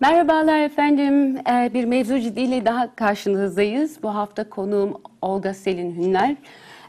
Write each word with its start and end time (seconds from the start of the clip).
Merhabalar 0.00 0.60
efendim. 0.60 1.36
Ee, 1.36 1.70
Bir 1.74 1.84
mevzu 1.84 2.18
ciddiyle 2.20 2.64
daha 2.64 2.94
karşınızdayız. 2.94 4.02
Bu 4.02 4.14
hafta 4.14 4.50
konuğum 4.50 5.00
Olga 5.22 5.54
Selin 5.54 5.96
Hünler. 5.96 6.36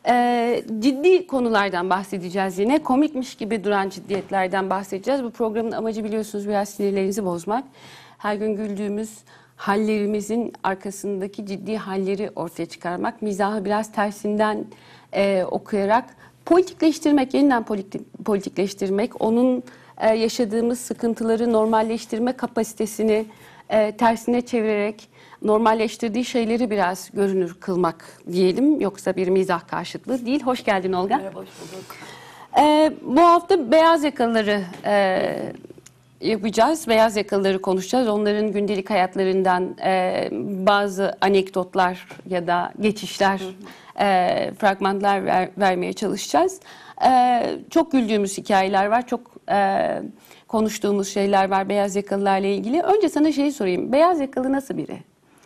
Ee, 0.07 0.63
Ciddi 0.79 1.27
konulardan 1.27 1.89
bahsedeceğiz 1.89 2.59
yine. 2.59 2.83
Komikmiş 2.83 3.35
gibi 3.35 3.63
duran 3.63 3.89
ciddiyetlerden 3.89 4.69
bahsedeceğiz. 4.69 5.23
Bu 5.23 5.31
programın 5.31 5.71
amacı 5.71 6.03
biliyorsunuz 6.03 6.47
biraz 6.47 6.69
sinirlerinizi 6.69 7.25
bozmak. 7.25 7.63
Her 8.17 8.35
gün 8.35 8.55
güldüğümüz 8.55 9.17
hallerimizin 9.55 10.53
arkasındaki 10.63 11.45
ciddi 11.45 11.77
halleri 11.77 12.29
ortaya 12.35 12.65
çıkarmak. 12.65 13.21
Mizahı 13.21 13.65
biraz 13.65 13.91
tersinden 13.91 14.65
e, 15.13 15.43
okuyarak 15.51 16.05
politikleştirmek, 16.45 17.33
yeniden 17.33 17.63
politik, 17.63 18.25
politikleştirmek, 18.25 19.21
onun 19.21 19.63
e, 20.01 20.09
yaşadığımız 20.09 20.79
sıkıntıları 20.79 21.53
normalleştirme 21.53 22.33
kapasitesini 22.33 23.25
e, 23.69 23.91
tersine 23.91 24.41
çevirerek 24.41 25.07
normalleştirdiği 25.41 26.25
şeyleri 26.25 26.71
biraz 26.71 27.11
görünür 27.13 27.53
kılmak 27.59 28.05
diyelim. 28.31 28.81
Yoksa 28.81 29.15
bir 29.15 29.27
mizah 29.27 29.67
karşıtlığı 29.67 30.25
değil. 30.25 30.43
Hoş 30.43 30.63
geldin 30.63 30.93
Olga. 30.93 31.17
Merhaba, 31.17 31.39
hoş 31.39 31.47
bulduk. 31.61 31.95
E, 32.59 32.93
bu 33.01 33.21
hafta 33.21 33.71
beyaz 33.71 34.03
yakalıları 34.03 34.61
e, 34.85 35.53
yapacağız. 36.21 36.87
Beyaz 36.87 37.17
yakalıları 37.17 37.61
konuşacağız. 37.61 38.07
Onların 38.07 38.51
gündelik 38.51 38.89
hayatlarından 38.89 39.75
e, 39.85 40.29
bazı 40.67 41.17
anekdotlar 41.21 42.07
ya 42.29 42.47
da 42.47 42.73
geçişler, 42.79 43.41
e, 43.99 44.51
fragmanlar 44.59 45.25
ver- 45.25 45.49
vermeye 45.57 45.93
çalışacağız. 45.93 46.59
E, 47.07 47.43
çok 47.69 47.91
güldüğümüz 47.91 48.37
hikayeler 48.37 48.85
var. 48.85 49.07
Çok 49.07 49.21
e, 49.51 50.01
konuştuğumuz 50.47 51.07
şeyler 51.07 51.49
var 51.49 51.69
beyaz 51.69 51.95
yakalılarla 51.95 52.47
ilgili. 52.47 52.81
Önce 52.81 53.09
sana 53.09 53.31
şeyi 53.31 53.51
sorayım. 53.51 53.91
Beyaz 53.91 54.19
yakalı 54.19 54.51
nasıl 54.51 54.77
biri? 54.77 54.97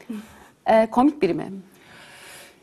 E, 0.67 0.89
komik 0.89 1.22
biri 1.22 1.34
mi? 1.34 1.52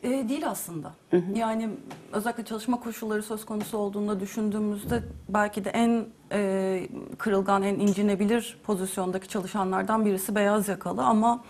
Ee, 0.02 0.28
değil 0.28 0.48
aslında. 0.48 0.92
Yani 1.34 1.68
özellikle 2.12 2.44
çalışma 2.44 2.80
koşulları 2.80 3.22
söz 3.22 3.44
konusu 3.44 3.78
olduğunda 3.78 4.20
düşündüğümüzde 4.20 5.02
belki 5.28 5.64
de 5.64 5.70
en 5.70 6.04
e, 6.32 6.82
kırılgan, 7.18 7.62
en 7.62 7.74
incinebilir 7.74 8.58
pozisyondaki 8.64 9.28
çalışanlardan 9.28 10.06
birisi 10.06 10.34
beyaz 10.34 10.68
yakalı 10.68 11.04
ama 11.04 11.44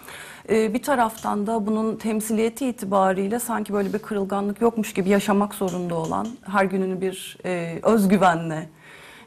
e, 0.49 0.75
bir 0.75 0.83
taraftan 0.83 1.47
da 1.47 1.67
bunun 1.67 1.97
temsiliyeti 1.97 2.69
itibariyle 2.69 3.39
sanki 3.39 3.73
böyle 3.73 3.93
bir 3.93 3.99
kırılganlık 3.99 4.61
yokmuş 4.61 4.95
gibi 4.95 5.09
yaşamak 5.09 5.55
zorunda 5.55 5.95
olan, 5.95 6.29
her 6.43 6.65
gününü 6.65 7.01
bir 7.01 7.39
e, 7.45 7.79
özgüvenle 7.83 8.69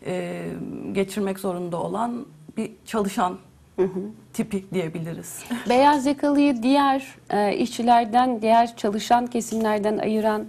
e, 0.06 0.44
geçirmek 0.92 1.39
zorunda 1.39 1.78
olan 1.78 2.25
bir 2.58 2.72
çalışan 2.86 3.38
tipi 4.34 4.66
diyebiliriz. 4.73 5.44
Beyaz 5.70 6.06
yakalıyı 6.06 6.64
diğer 6.64 7.08
e, 7.30 7.56
işçilerden, 7.58 8.42
diğer 8.42 8.76
çalışan 8.78 9.28
kesimlerden 9.28 9.98
ayıran 9.98 10.45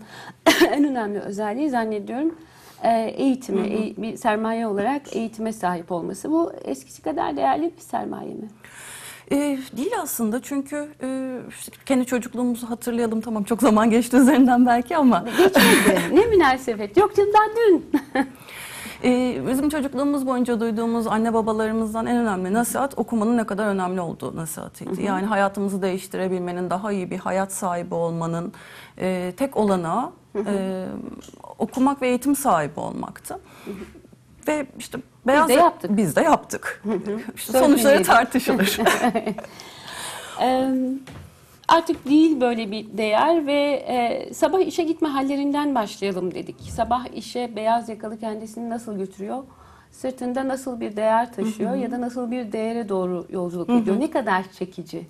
en 0.73 0.84
önemli 0.84 1.19
özelliği 1.21 1.71
zannediyorum 1.71 2.34
e, 2.83 3.15
eğitimi, 3.17 3.61
eğ- 3.69 4.03
bir 4.03 4.17
sermaye 4.17 4.67
olarak 4.67 5.17
eğitime 5.17 5.53
sahip 5.53 5.93
olması. 5.93 6.31
Bu 6.31 6.53
eskisi 6.65 7.03
kadar 7.03 7.37
değerli 7.37 7.73
bir 7.77 7.83
sermaye 7.83 8.34
mi? 8.34 8.49
Ee, 9.33 9.59
değil 9.77 9.91
aslında 10.03 10.43
çünkü 10.43 10.89
e, 11.03 11.39
kendi 11.87 12.07
çocukluğumuzu 12.07 12.71
hatırlayalım 12.71 13.21
tamam 13.21 13.45
çok 13.45 13.61
zaman 13.62 13.91
geçti 13.91 14.17
üzerinden 14.17 14.67
belki 14.67 14.97
ama 14.97 15.25
Geçmedi. 15.39 16.01
ne 16.12 16.27
münasebet. 16.27 16.97
Yok 16.97 17.16
canım 17.16 17.31
daha 17.34 17.45
dün. 17.56 17.91
e, 19.05 19.43
bizim 19.49 19.69
çocukluğumuz 19.69 20.27
boyunca 20.27 20.61
duyduğumuz 20.61 21.07
anne 21.07 21.34
babalarımızdan 21.34 22.07
en 22.07 22.17
önemli 22.17 22.53
nasihat 22.53 22.99
okumanın 22.99 23.37
ne 23.37 23.45
kadar 23.47 23.67
önemli 23.67 24.01
olduğu 24.01 24.37
nasihatiydi. 24.37 25.03
Yani 25.03 25.27
hayatımızı 25.27 25.83
değiştirebilmenin, 25.83 26.71
daha 26.71 26.93
iyi 26.93 27.11
bir 27.11 27.19
hayat 27.19 27.53
sahibi 27.53 27.95
olmanın 27.95 28.53
e, 28.99 29.33
tek 29.37 29.57
olanağı 29.57 30.11
e, 30.47 30.84
okumak 31.59 32.03
ve 32.03 32.09
eğitim 32.09 32.37
sahibi 32.37 32.81
olmaktı. 32.81 33.39
Ve 34.49 34.67
işte 34.79 34.99
beyaz 35.27 35.49
de 35.49 35.53
yaptık. 35.53 35.97
Biz 35.97 36.17
de 36.17 36.21
yaptık. 36.21 36.83
İşte 37.37 37.59
sonuçları 37.59 38.03
tartışılır. 38.03 38.78
artık 41.69 42.09
değil 42.09 42.41
böyle 42.41 42.71
bir 42.71 42.99
değer 42.99 43.47
ve 43.47 43.84
e, 43.88 44.34
sabah 44.34 44.60
işe 44.60 44.82
gitme 44.82 45.09
hallerinden 45.09 45.75
başlayalım 45.75 46.34
dedik. 46.34 46.56
Sabah 46.60 47.06
işe 47.16 47.56
beyaz 47.56 47.88
yakalı 47.88 48.19
kendisini 48.21 48.71
nasıl 48.71 48.99
götürüyor? 48.99 49.44
Sırtında 49.91 50.49
nasıl 50.49 50.81
bir 50.81 50.97
değer 50.97 51.32
taşıyor 51.32 51.75
ya 51.75 51.91
da 51.91 52.00
nasıl 52.00 52.31
bir 52.31 52.53
değere 52.53 52.88
doğru 52.88 53.27
yolculuk 53.31 53.71
ediyor? 53.71 54.00
Ne 54.00 54.10
kadar 54.10 54.44
çekici? 54.59 55.06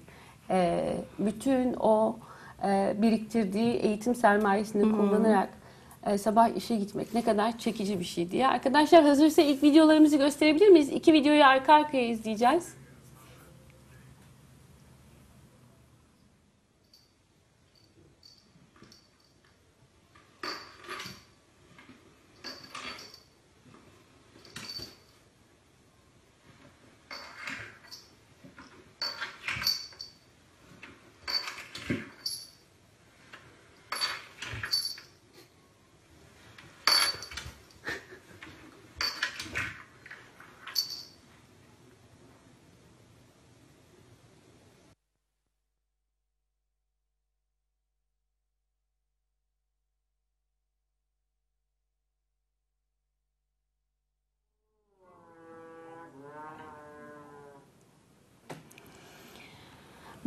E, 0.50 0.92
bütün 1.18 1.74
o 1.74 2.16
e, 2.64 2.94
biriktirdiği 3.02 3.72
eğitim 3.74 4.14
sermayesini 4.14 4.82
kullanarak 4.82 5.48
e, 6.06 6.18
sabah 6.18 6.56
işe 6.56 6.76
gitmek 6.76 7.14
ne 7.14 7.22
kadar 7.22 7.58
çekici 7.58 8.00
bir 8.00 8.04
şey 8.04 8.30
diye. 8.30 8.48
Arkadaşlar 8.48 9.04
hazırsa 9.04 9.42
ilk 9.42 9.62
videolarımızı 9.62 10.16
gösterebilir 10.16 10.68
miyiz? 10.68 10.88
İki 10.88 11.12
videoyu 11.12 11.44
arka 11.44 11.74
arkaya 11.74 12.08
izleyeceğiz. 12.08 12.74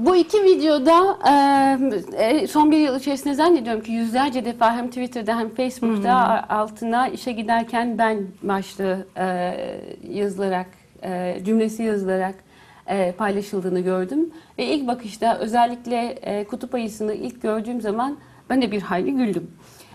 Bu 0.10 0.16
iki 0.16 0.44
videoda 0.44 1.18
e, 2.18 2.48
son 2.48 2.72
bir 2.72 2.78
yıl 2.78 3.00
içerisinde 3.00 3.34
zannediyorum 3.34 3.84
ki 3.84 3.92
yüzlerce 3.92 4.46
defa 4.46 4.76
hem 4.78 4.88
Twitter'da 4.88 5.40
hem 5.40 5.50
Facebook'ta 5.50 6.14
a- 6.14 6.56
altına 6.60 7.08
işe 7.08 7.32
giderken 7.32 7.98
ben 7.98 8.18
başlığı 8.44 9.08
e, 9.18 9.56
yazılarak, 10.12 10.68
e, 11.04 11.38
cümlesi 11.46 11.84
yazılarak 11.84 12.36
e, 12.88 13.12
paylaşıldığını 13.12 13.80
gördüm. 13.80 14.30
Ve 14.58 14.66
ilk 14.66 14.88
bakışta 14.88 15.38
özellikle 15.38 15.98
e, 16.22 16.44
kutup 16.44 16.76
ayısını 16.76 17.14
ilk 17.14 17.42
gördüğüm 17.42 17.82
zaman 17.82 18.18
ben 18.50 18.62
de 18.62 18.72
bir 18.72 18.82
hayli 18.82 19.12
güldüm. 19.14 19.52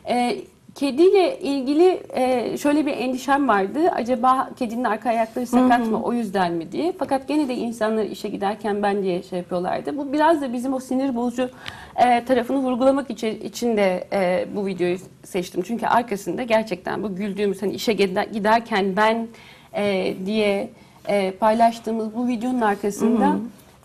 E, 0.09 0.37
Kediyle 0.75 1.39
ilgili 1.39 2.03
e, 2.15 2.59
şöyle 2.59 2.87
bir 2.87 2.93
endişem 2.93 3.49
vardı. 3.49 3.79
Acaba 3.95 4.51
kedinin 4.59 4.85
arka 4.85 5.09
ayakları 5.09 5.47
sakat 5.47 5.87
mı 5.87 6.03
o 6.03 6.13
yüzden 6.13 6.53
mi 6.53 6.73
diye. 6.73 6.93
Fakat 6.99 7.29
gene 7.29 7.49
de 7.49 7.55
insanlar 7.55 8.05
işe 8.05 8.29
giderken 8.29 8.83
ben 8.83 9.03
diye 9.03 9.23
şey 9.23 9.39
yapıyorlardı. 9.39 9.97
Bu 9.97 10.13
biraz 10.13 10.43
da 10.43 10.53
bizim 10.53 10.75
o 10.75 10.81
sinir 10.81 11.17
bozucu 11.17 11.51
e, 11.97 12.25
tarafını 12.25 12.59
vurgulamak 12.59 13.11
için, 13.11 13.41
için 13.41 13.77
de 13.77 14.05
e, 14.13 14.47
bu 14.57 14.67
videoyu 14.67 14.97
seçtim. 15.25 15.63
Çünkü 15.63 15.87
arkasında 15.87 16.43
gerçekten 16.43 17.03
bu 17.03 17.17
güldüğümüz 17.17 17.63
hani 17.63 17.73
işe 17.73 17.93
gider- 17.93 18.33
giderken 18.33 18.97
ben 18.97 19.29
e, 19.77 20.15
diye 20.27 20.71
e, 21.09 21.31
paylaştığımız 21.31 22.15
bu 22.15 22.29
videonun 22.29 22.61
arkasında 22.61 23.37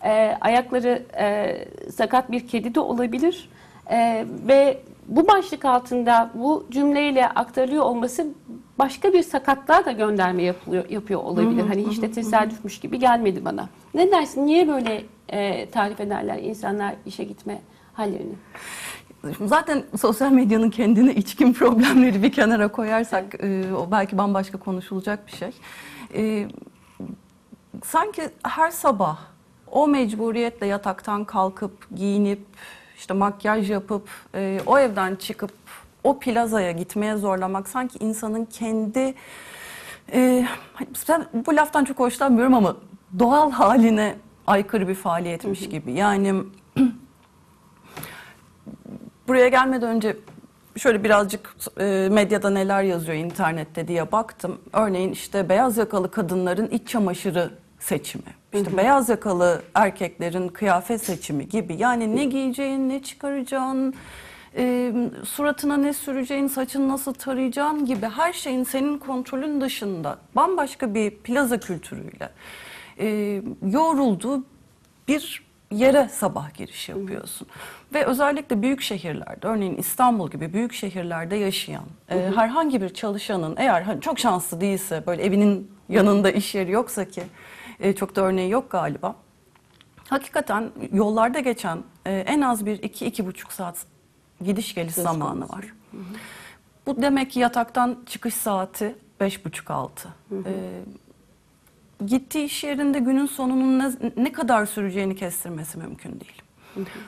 e, 0.03 0.37
ayakları 0.41 1.03
e, 1.19 1.55
sakat 1.91 2.31
bir 2.31 2.47
kedi 2.47 2.75
de 2.75 2.79
olabilir. 2.79 3.49
E, 3.91 4.25
ve 4.47 4.77
bu 5.09 5.27
başlık 5.27 5.65
altında 5.65 6.31
bu 6.33 6.67
cümleyle 6.71 7.29
aktarılıyor 7.29 7.83
olması 7.83 8.27
başka 8.79 9.13
bir 9.13 9.23
sakatlığa 9.23 9.85
da 9.85 9.91
gönderme 9.91 10.43
yapılıyor, 10.43 10.89
yapıyor 10.89 11.23
olabilir. 11.23 11.63
Hani 11.67 11.87
hiç 11.87 12.01
de 12.01 12.11
tesadüfmüş 12.11 12.79
gibi 12.79 12.99
gelmedi 12.99 13.45
bana. 13.45 13.69
Ne 13.93 14.11
dersin? 14.11 14.45
Niye 14.45 14.67
böyle 14.67 15.03
e, 15.29 15.69
tarif 15.69 15.99
ederler 15.99 16.37
insanlar 16.37 16.95
işe 17.05 17.23
gitme 17.23 17.61
hallerini? 17.93 18.33
Zaten 19.45 19.83
sosyal 19.99 20.31
medyanın 20.31 20.69
kendine 20.69 21.13
içkin 21.13 21.53
problemleri 21.59 22.23
bir 22.23 22.31
kenara 22.31 22.67
koyarsak 22.67 23.35
e, 23.43 23.73
o 23.73 23.91
belki 23.91 24.17
bambaşka 24.17 24.59
konuşulacak 24.59 25.27
bir 25.27 25.31
şey. 25.31 25.51
E, 26.13 26.47
sanki 27.83 28.21
her 28.43 28.71
sabah 28.71 29.17
o 29.71 29.87
mecburiyetle 29.87 30.67
yataktan 30.67 31.25
kalkıp 31.25 31.87
giyinip 31.95 32.39
işte 32.99 33.13
makyaj 33.13 33.71
yapıp 33.71 34.09
e, 34.35 34.59
o 34.65 34.79
evden 34.79 35.15
çıkıp 35.15 35.51
o 36.03 36.19
plazaya 36.19 36.71
gitmeye 36.71 37.15
zorlamak 37.15 37.69
sanki 37.69 37.99
insanın 37.99 38.45
kendi 38.45 39.13
e, 40.13 40.47
ben 41.09 41.25
bu 41.45 41.55
laftan 41.55 41.85
çok 41.85 41.99
hoşlanmıyorum 41.99 42.53
ama 42.53 42.75
doğal 43.19 43.51
haline 43.51 44.15
aykırı 44.47 44.87
bir 44.87 44.95
faaliyetmiş 44.95 45.69
gibi. 45.69 45.91
Yani 45.91 46.33
buraya 49.27 49.47
gelmeden 49.47 49.89
önce 49.89 50.17
şöyle 50.77 51.03
birazcık 51.03 51.55
e, 51.79 52.09
medyada 52.11 52.49
neler 52.49 52.83
yazıyor 52.83 53.17
internette 53.17 53.87
diye 53.87 54.11
baktım. 54.11 54.61
Örneğin 54.73 55.11
işte 55.11 55.49
beyaz 55.49 55.77
yakalı 55.77 56.11
kadınların 56.11 56.67
iç 56.67 56.87
çamaşırı 56.87 57.51
seçimi. 57.79 58.38
İşte 58.53 58.77
beyaz 58.77 59.09
yakalı 59.09 59.61
erkeklerin 59.75 60.47
kıyafet 60.47 61.03
seçimi 61.05 61.49
gibi. 61.49 61.75
Yani 61.75 62.15
ne 62.15 62.25
giyeceğin, 62.25 62.89
ne 62.89 63.01
çıkaracağın, 63.03 63.93
e, 64.57 64.93
suratına 65.23 65.77
ne 65.77 65.93
süreceğin, 65.93 66.47
saçını 66.47 66.87
nasıl 66.87 67.13
tarayacağın 67.13 67.85
gibi 67.85 68.05
her 68.05 68.33
şeyin 68.33 68.63
senin 68.63 68.97
kontrolün 68.97 69.61
dışında 69.61 70.17
bambaşka 70.35 70.93
bir 70.93 71.11
plaza 71.11 71.59
kültürüyle 71.59 72.29
e, 72.99 73.41
yoğrulduğu 73.67 74.43
bir 75.07 75.43
yere 75.71 76.09
sabah 76.11 76.53
giriş 76.53 76.89
yapıyorsun. 76.89 77.47
Ve 77.93 78.05
özellikle 78.05 78.61
büyük 78.61 78.81
şehirlerde, 78.81 79.47
örneğin 79.47 79.77
İstanbul 79.77 80.29
gibi 80.31 80.53
büyük 80.53 80.73
şehirlerde 80.73 81.35
yaşayan 81.35 81.85
e, 82.09 82.31
herhangi 82.35 82.81
bir 82.81 82.89
çalışanın 82.89 83.55
eğer 83.57 84.01
çok 84.01 84.19
şanslı 84.19 84.61
değilse, 84.61 85.03
böyle 85.07 85.23
evinin 85.23 85.71
yanında 85.89 86.31
iş 86.31 86.55
yeri 86.55 86.71
yoksa 86.71 87.05
ki 87.05 87.23
e, 87.79 87.93
çok 87.95 88.15
da 88.15 88.21
örneği 88.21 88.51
yok 88.51 88.71
galiba. 88.71 89.15
Hakikaten 90.09 90.71
yollarda 90.93 91.39
geçen 91.39 91.83
e, 92.05 92.11
en 92.11 92.41
az 92.41 92.65
bir 92.65 92.83
iki, 92.83 93.05
iki 93.05 93.25
buçuk 93.25 93.51
saat 93.53 93.85
gidiş 94.45 94.75
geliş 94.75 94.95
Söz 94.95 95.03
zamanı 95.03 95.39
konusu. 95.47 95.53
var. 95.53 95.65
Bu 96.85 97.01
demek 97.01 97.31
ki 97.31 97.39
yataktan 97.39 97.97
çıkış 98.05 98.33
saati 98.33 98.95
beş 99.19 99.45
buçuk 99.45 99.71
altı. 99.71 100.09
E, 100.45 100.81
gittiği 102.05 102.45
iş 102.45 102.63
yerinde 102.63 102.99
günün 102.99 103.25
sonunun 103.25 103.79
ne, 103.79 103.91
ne 104.17 104.31
kadar 104.31 104.65
süreceğini 104.65 105.15
kestirmesi 105.15 105.77
mümkün 105.77 106.11
değil. 106.19 106.41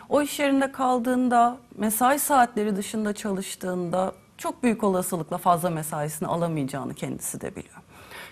O 0.10 0.22
iş 0.22 0.40
yerinde 0.40 0.72
kaldığında, 0.72 1.58
mesai 1.78 2.20
saatleri 2.20 2.76
dışında 2.76 3.14
çalıştığında 3.14 4.14
çok 4.38 4.64
büyük 4.64 4.84
olasılıkla 4.84 5.38
fazla 5.38 5.70
mesaisini 5.70 6.28
alamayacağını 6.28 6.94
kendisi 6.94 7.42
de 7.42 7.56
biliyor. 7.56 7.76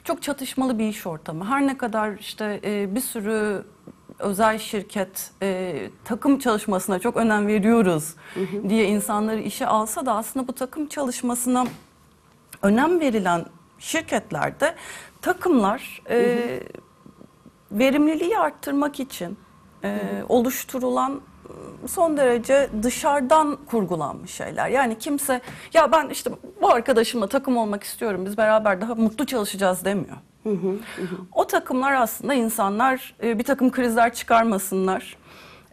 Çok 0.10 0.22
çatışmalı 0.22 0.80
bir 0.80 0.88
iş 0.88 1.08
ortamı. 1.08 1.46
Her 1.46 1.68
ne 1.68 1.78
kadar 1.78 2.18
işte 2.18 2.60
e, 2.64 2.96
bir 2.96 3.02
sürü 3.02 3.64
özel 4.20 4.58
şirket 4.58 5.32
e, 5.42 5.90
takım 6.06 6.40
çalışmasına 6.40 7.00
çok 7.00 7.18
önem 7.18 7.48
veriyoruz 7.48 8.16
diye 8.70 8.86
insanları 8.86 9.40
işe 9.40 9.68
alsa 9.68 10.06
da 10.06 10.16
aslında 10.16 10.48
bu 10.48 10.54
takım 10.54 10.88
çalışmasına 10.88 11.66
önem 12.62 13.00
verilen 13.00 13.46
şirketlerde 13.80 14.76
takımlar 15.22 16.02
e, 16.10 16.60
verimliliği 17.72 18.38
arttırmak 18.38 19.00
için 19.00 19.38
e, 19.84 20.00
oluşturulan 20.30 21.22
son 21.88 22.18
derece 22.18 22.70
dışarıdan 22.84 23.58
kurgulanmış 23.66 24.32
şeyler. 24.32 24.70
Yani 24.70 24.98
kimse 24.98 25.42
ya 25.74 25.92
ben 25.92 26.10
işte 26.10 26.32
bu 26.62 26.70
arkadaşımla 26.70 27.28
takım 27.28 27.58
olmak 27.58 27.84
istiyorum 27.84 28.26
biz 28.26 28.38
beraber 28.38 28.82
daha 28.82 28.96
mutlu 28.96 29.26
çalışacağız 29.26 29.86
demiyor. 29.86 30.18
O 31.32 31.48
takımlar 31.48 31.94
aslında 31.94 32.34
insanlar 32.34 33.16
e, 33.24 33.40
bir 33.40 33.44
takım 33.44 33.72
krizler 33.72 34.14
çıkarmasınlar. 34.14 35.18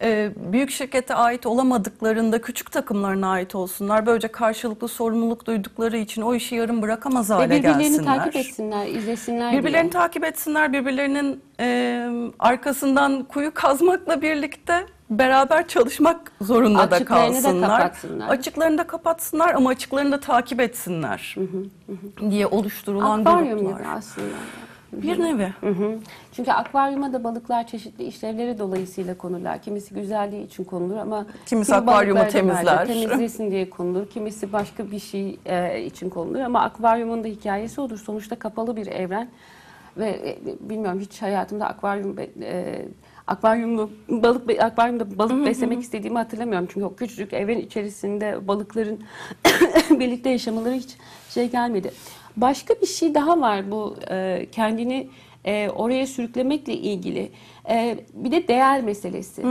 E, 0.03 0.31
büyük 0.37 0.71
şirkete 0.71 1.15
ait 1.15 1.47
olamadıklarında 1.47 2.41
küçük 2.41 2.73
takımlarına 2.73 3.29
ait 3.31 3.55
olsunlar. 3.55 4.07
Böylece 4.07 4.29
karşılıklı 4.29 4.89
sorumluluk 4.89 5.47
duydukları 5.47 5.97
için 5.97 6.23
o 6.23 6.35
işi 6.35 6.55
yarım 6.55 6.83
bırakamaz 6.83 7.31
Ve 7.31 7.35
hale 7.35 7.51
birbirlerini 7.51 7.83
gelsinler. 7.83 8.17
takip 8.17 8.37
etsinler, 8.37 8.87
izlesinler 8.87 9.53
Birbirlerini 9.53 9.93
diye. 9.93 10.03
takip 10.03 10.25
etsinler, 10.25 10.73
birbirlerinin 10.73 11.41
e, 11.61 12.09
arkasından 12.39 13.23
kuyu 13.25 13.55
kazmakla 13.55 14.23
birlikte 14.23 14.87
beraber 15.11 15.69
çalışmak 15.69 16.33
zorunda 16.41 16.91
da 16.91 16.97
Açıklarını 16.97 17.35
da 17.35 17.41
kalsınlar. 17.43 17.79
kapatsınlar. 17.81 18.29
Açıklarını 18.29 18.79
da 18.79 18.87
kapatsınlar 18.87 19.55
ama 19.55 19.71
açıklarını 19.71 20.13
da 20.13 20.21
takip 20.21 20.61
etsinler 20.61 21.35
diye 22.31 22.47
oluşturulan 22.47 23.21
Akvaryum 23.21 23.59
gruplar. 23.59 23.79
gibi 23.81 23.89
aslında. 23.89 24.27
Bir 25.03 25.21
nevi. 25.21 25.53
Hı 25.61 25.71
hı. 25.71 25.99
Çünkü 26.33 26.51
akvaryuma 26.51 27.13
da 27.13 27.25
balıklar 27.25 27.67
çeşitli 27.67 28.05
işlevleri 28.05 28.59
dolayısıyla 28.59 29.19
konurlar. 29.19 29.63
Kimisi 29.63 29.95
güzelliği 29.95 30.47
için 30.47 30.65
konulur 30.65 30.97
ama 30.97 31.27
Kimisi 31.47 31.73
kimi 31.73 31.81
akvaryumu 31.83 32.29
temizler. 32.29 32.87
temizlesin 32.87 33.51
diye 33.51 33.71
konulur. 33.71 34.11
Kimisi 34.11 34.53
başka 34.53 34.91
bir 34.91 34.99
şey 34.99 35.39
e, 35.47 35.83
için 35.83 36.11
konulur 36.11 36.41
ama 36.41 36.61
akvaryumun 36.63 37.25
da 37.25 37.29
hikayesi 37.29 37.81
odur. 37.81 37.99
Sonuçta 37.99 38.37
kapalı 38.37 38.77
bir 38.77 38.87
evren 38.87 39.29
ve 39.97 40.09
e, 40.09 40.39
bilmiyorum 40.71 41.01
hiç 41.01 41.23
hayatımda 41.23 41.67
akvaryum 41.67 42.17
e, 42.43 42.83
akvaryumlu 43.27 43.91
balık 44.09 44.63
akvaryumda 44.63 45.19
balık 45.19 45.47
beslemek 45.47 45.81
istediğimi 45.81 46.19
hatırlamıyorum. 46.19 46.69
Çünkü 46.73 46.87
o 46.87 46.95
küçücük 46.95 47.33
evin 47.33 47.59
içerisinde 47.59 48.49
balıkların 48.49 49.01
birlikte 49.91 50.31
yaşamaları 50.31 50.75
hiç 50.75 50.97
şey 51.31 51.51
gelmedi. 51.51 51.91
Başka 52.37 52.75
bir 52.75 52.87
şey 52.87 53.15
daha 53.15 53.41
var 53.41 53.71
bu 53.71 53.97
e, 54.11 54.47
kendini 54.53 55.09
e, 55.45 55.71
oraya 55.71 56.07
sürüklemekle 56.07 56.73
ilgili. 56.73 57.31
E, 57.69 57.99
bir 58.15 58.31
de 58.31 58.49
değer 58.49 58.83
meselesi. 58.83 59.43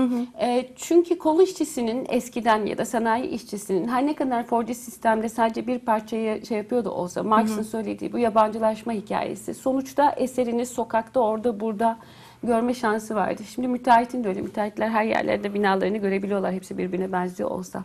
E, 0.42 0.66
çünkü 0.76 1.18
kol 1.18 1.42
işçisinin 1.42 2.06
eskiden 2.10 2.66
ya 2.66 2.78
da 2.78 2.86
sanayi 2.86 3.28
işçisinin 3.28 3.88
her 3.88 4.06
ne 4.06 4.16
kadar 4.16 4.44
Fordist 4.44 4.84
sistemde 4.84 5.30
sadece 5.30 5.68
bir 5.68 5.80
parçayı 5.80 6.46
şey 6.46 6.58
yapıyordu 6.58 6.90
olsa 6.90 7.24
Marx'ın 7.24 7.64
söylediği 7.64 8.14
bu 8.14 8.18
yabancılaşma 8.20 8.94
hikayesi 8.94 9.54
sonuçta 9.54 10.12
eserini 10.12 10.66
sokakta 10.66 11.20
orada 11.20 11.60
burada 11.60 11.98
görme 12.44 12.74
şansı 12.74 13.16
vardı. 13.16 13.42
Şimdi 13.56 13.68
müteahhitin 13.68 14.24
de 14.24 14.28
öyle. 14.28 14.42
Müteahhitler 14.42 14.90
her 14.90 15.04
yerlerde 15.04 15.54
binalarını 15.54 15.98
görebiliyorlar. 15.98 16.54
Hepsi 16.54 16.78
birbirine 16.78 17.12
benziyor 17.12 17.52
olsa. 17.52 17.84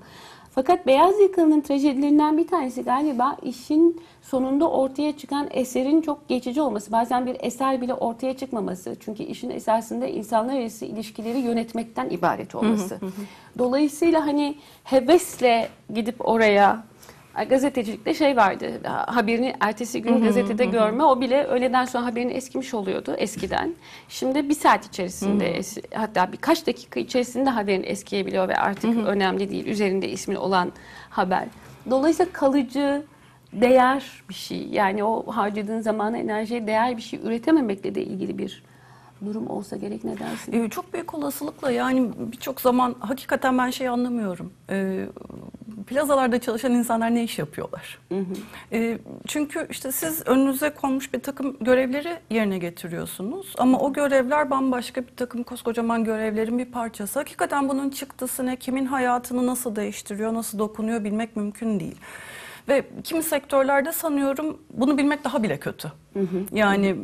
Fakat 0.55 0.87
beyaz 0.87 1.21
yakalının 1.21 1.61
trajedilerinden 1.61 2.39
bir 2.39 2.47
tanesi 2.47 2.83
galiba 2.83 3.37
işin 3.43 4.01
sonunda 4.23 4.71
ortaya 4.71 5.17
çıkan 5.17 5.49
eserin 5.51 6.01
çok 6.01 6.29
geçici 6.29 6.63
olması. 6.63 6.93
Bazen 6.93 7.27
bir 7.27 7.37
eser 7.41 7.81
bile 7.81 7.95
ortaya 7.95 8.37
çıkmaması. 8.37 8.97
Çünkü 9.01 9.23
işin 9.23 9.51
esasında 9.51 10.07
insanlar 10.07 10.61
arası 10.61 10.85
ilişkileri 10.85 11.39
yönetmekten 11.39 12.11
ibaret 12.11 12.55
olması. 12.55 12.99
Dolayısıyla 13.59 14.27
hani 14.27 14.57
hevesle 14.85 15.69
gidip 15.95 16.29
oraya 16.29 16.90
gazetecilikte 17.45 18.15
şey 18.15 18.37
vardı. 18.37 18.71
Haberini 19.07 19.55
ertesi 19.61 20.03
gün 20.03 20.23
gazetede 20.25 20.65
görme. 20.65 21.05
O 21.05 21.21
bile 21.21 21.45
öğleden 21.45 21.85
sonra 21.85 22.05
haberin 22.07 22.31
eskimiş 22.31 22.75
oluyordu 22.75 23.15
eskiden. 23.19 23.75
Şimdi 24.09 24.49
bir 24.49 24.55
saat 24.55 24.87
içerisinde 24.87 25.59
es- 25.59 25.95
hatta 25.97 26.33
birkaç 26.33 26.67
dakika 26.67 27.01
içerisinde 27.01 27.51
haberin 27.51 27.83
eskiyebiliyor 27.87 28.49
ve 28.49 28.57
artık 28.57 28.97
önemli 29.07 29.51
değil. 29.51 29.67
Üzerinde 29.67 30.09
ismi 30.09 30.39
olan 30.39 30.73
haber. 31.11 31.45
Dolayısıyla 31.91 32.33
kalıcı 32.33 33.03
değer 33.53 34.23
bir 34.29 34.35
şey. 34.35 34.67
Yani 34.69 35.05
o 35.05 35.33
harcadığın 35.33 35.81
zamana 35.81 36.19
enerjiye 36.19 36.67
değer 36.67 36.97
bir 36.97 37.03
şey 37.03 37.21
üretememekle 37.25 37.95
de 37.95 38.03
ilgili 38.05 38.39
bir 38.39 38.63
durum 39.27 39.51
olsa 39.51 39.77
gerek 39.77 40.05
ne 40.05 40.19
dersin? 40.19 40.53
Ee, 40.53 40.71
çok 40.71 40.93
büyük 40.93 41.15
olasılıkla 41.15 41.71
yani 41.71 42.11
birçok 42.33 42.61
zaman 42.61 42.95
hakikaten 43.01 43.59
ben 43.59 43.71
şey 43.71 43.89
anlamıyorum. 43.89 44.53
Ee, 44.71 45.07
plazalarda 45.87 46.39
çalışan 46.39 46.73
insanlar 46.73 47.15
ne 47.15 47.25
iş 47.25 47.39
yapıyorlar? 47.39 47.99
Ee, 48.73 48.99
çünkü 49.27 49.67
işte 49.71 49.93
siz 49.93 50.27
önünüze 50.27 50.71
konmuş 50.71 51.15
bir 51.15 51.21
takım 51.21 51.57
görevleri 51.61 52.17
yerine 52.31 52.59
getiriyorsunuz. 52.59 53.55
Ama 53.59 53.79
o 53.79 53.93
görevler 53.93 54.51
bambaşka 54.51 55.03
bir 55.03 55.17
takım 55.17 55.43
koskocaman 55.43 56.05
görevlerin 56.05 56.59
bir 56.59 56.65
parçası. 56.65 57.19
Hakikaten 57.19 57.69
bunun 57.69 57.91
çıktısı 57.91 58.47
ne, 58.47 58.57
kimin 58.57 58.87
hayatını 58.87 59.47
nasıl 59.47 59.77
değiştiriyor, 59.77 60.35
nasıl 60.35 60.59
dokunuyor 60.59 61.05
bilmek 61.05 61.37
mümkün 61.37 61.81
değil. 61.81 61.97
Ve 62.69 62.85
kimi 63.05 63.23
sektörlerde 63.23 63.93
sanıyorum 63.93 64.59
bunu 64.75 64.99
bilmek 64.99 65.25
daha 65.25 65.43
bile 65.43 65.61
kötü. 65.61 65.93
Yani 66.53 66.97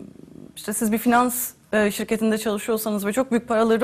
işte 0.57 0.73
siz 0.73 0.93
bir 0.93 0.99
finans 0.99 1.51
e, 1.53 1.56
şirketinde 1.73 2.39
çalışıyorsanız 2.39 3.07
ve 3.07 3.13
çok 3.13 3.31
büyük 3.31 3.49
paraları 3.49 3.81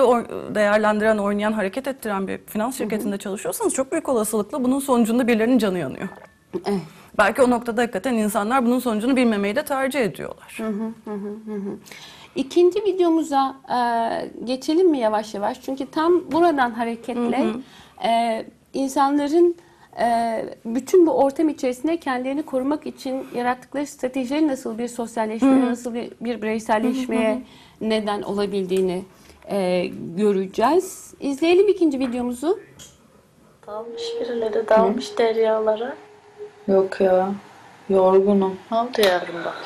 değerlendiren, 0.55 1.19
oynayan, 1.19 1.53
hareket 1.53 1.87
ettiren 1.89 2.29
bir 2.29 2.39
finans 2.39 2.79
şirketinde 2.79 3.19
çalışıyorsanız 3.19 3.75
çok 3.75 3.93
büyük 3.93 4.09
olasılıkla 4.09 4.65
bunun 4.65 4.79
sonucunda 4.79 5.29
birilerinin 5.29 5.59
canı 5.59 5.79
yanıyor. 5.79 6.09
Evet. 6.65 6.81
Belki 7.19 7.43
o 7.43 7.51
noktada 7.51 7.83
hakikaten 7.83 8.15
insanlar 8.15 8.67
bunun 8.67 8.79
sonucunu 8.79 9.17
bilmemeyi 9.17 9.57
de 9.57 9.65
tercih 9.65 10.01
ediyorlar. 10.01 10.59
İkinci 12.35 12.85
videomuza 12.85 13.57
e, 13.69 13.79
geçelim 14.45 14.91
mi 14.91 14.99
yavaş 14.99 15.35
yavaş? 15.35 15.63
Çünkü 15.63 15.91
tam 15.91 16.33
buradan 16.33 16.71
hareketle 16.71 17.47
e, 18.05 18.45
insanların 18.75 19.51
e, 19.51 19.72
bütün 20.65 21.07
bu 21.07 21.11
ortam 21.11 21.49
içerisinde 21.49 21.97
kendilerini 21.97 22.43
korumak 22.43 22.87
için 22.87 23.27
yarattıkları 23.35 23.87
stratejilerin 23.87 24.49
nasıl 24.49 24.79
bir 24.79 24.89
sosyalleşmeye, 24.89 25.67
nasıl 25.67 25.95
bir, 25.95 26.11
bir 26.21 26.43
bireyselleşmeye 26.43 27.43
neden 27.81 28.23
olabildiğini 28.23 29.05
e, 29.51 29.87
göreceğiz. 30.17 31.15
İzleyelim 31.21 31.69
ikinci 31.69 31.99
videomuzu. 31.99 32.59
Dalmış 33.67 34.03
birileri, 34.21 34.69
dalmış 34.69 35.19
deryalara. 35.19 35.97
Yok 36.69 37.01
ya. 37.01 37.33
Yorgunum. 37.89 38.57
Ne 38.71 38.79
oldu 38.79 39.01
yavrum 39.01 39.45
bak? 39.45 39.57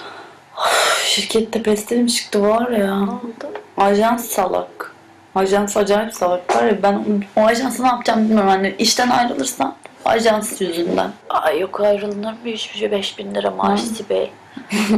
Şirket 1.05 1.53
tepesine 1.53 2.03
mi 2.03 2.11
çıktı 2.11 2.43
var 2.43 2.71
ya. 2.71 3.05
Ne 3.05 3.11
oldu? 3.11 3.53
Ajans 3.77 4.25
salak. 4.25 4.95
Ajans 5.35 5.77
acayip 5.77 6.15
salak 6.15 6.57
var 6.57 6.65
ya 6.67 6.83
ben 6.83 6.95
o, 6.95 7.41
o 7.41 7.45
ajansı 7.45 7.83
ne 7.83 7.87
yapacağım 7.87 8.25
bilmiyorum. 8.25 8.49
Hani 8.49 8.75
işten 8.79 9.11
ayrılırsam 9.11 9.77
ajans 10.09 10.61
yüzünden. 10.61 11.11
Ay 11.29 11.61
yok 11.61 11.81
ayrılır 11.81 12.17
mı? 12.17 12.37
Hiçbir 12.45 12.79
şey 12.79 12.91
5000 12.91 13.35
lira 13.35 13.51
maaş 13.51 13.81
Sibel. 13.81 14.29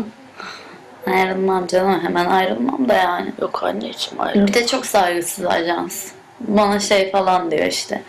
Ayrılmam 1.07 1.67
canım 1.67 2.01
hemen 2.03 2.27
ayrılmam 2.27 2.89
da 2.89 2.95
yani. 2.95 3.33
Yok 3.41 3.63
anneciğim 3.63 4.21
ayrıl. 4.21 4.47
Bir 4.47 4.55
de 4.55 4.67
çok 4.67 4.87
saygısız 4.87 5.47
ajans. 5.47 6.07
Bana 6.41 6.81
şey 6.81 7.11
falan 7.11 7.51
diyor 7.51 7.67
işte 7.67 8.03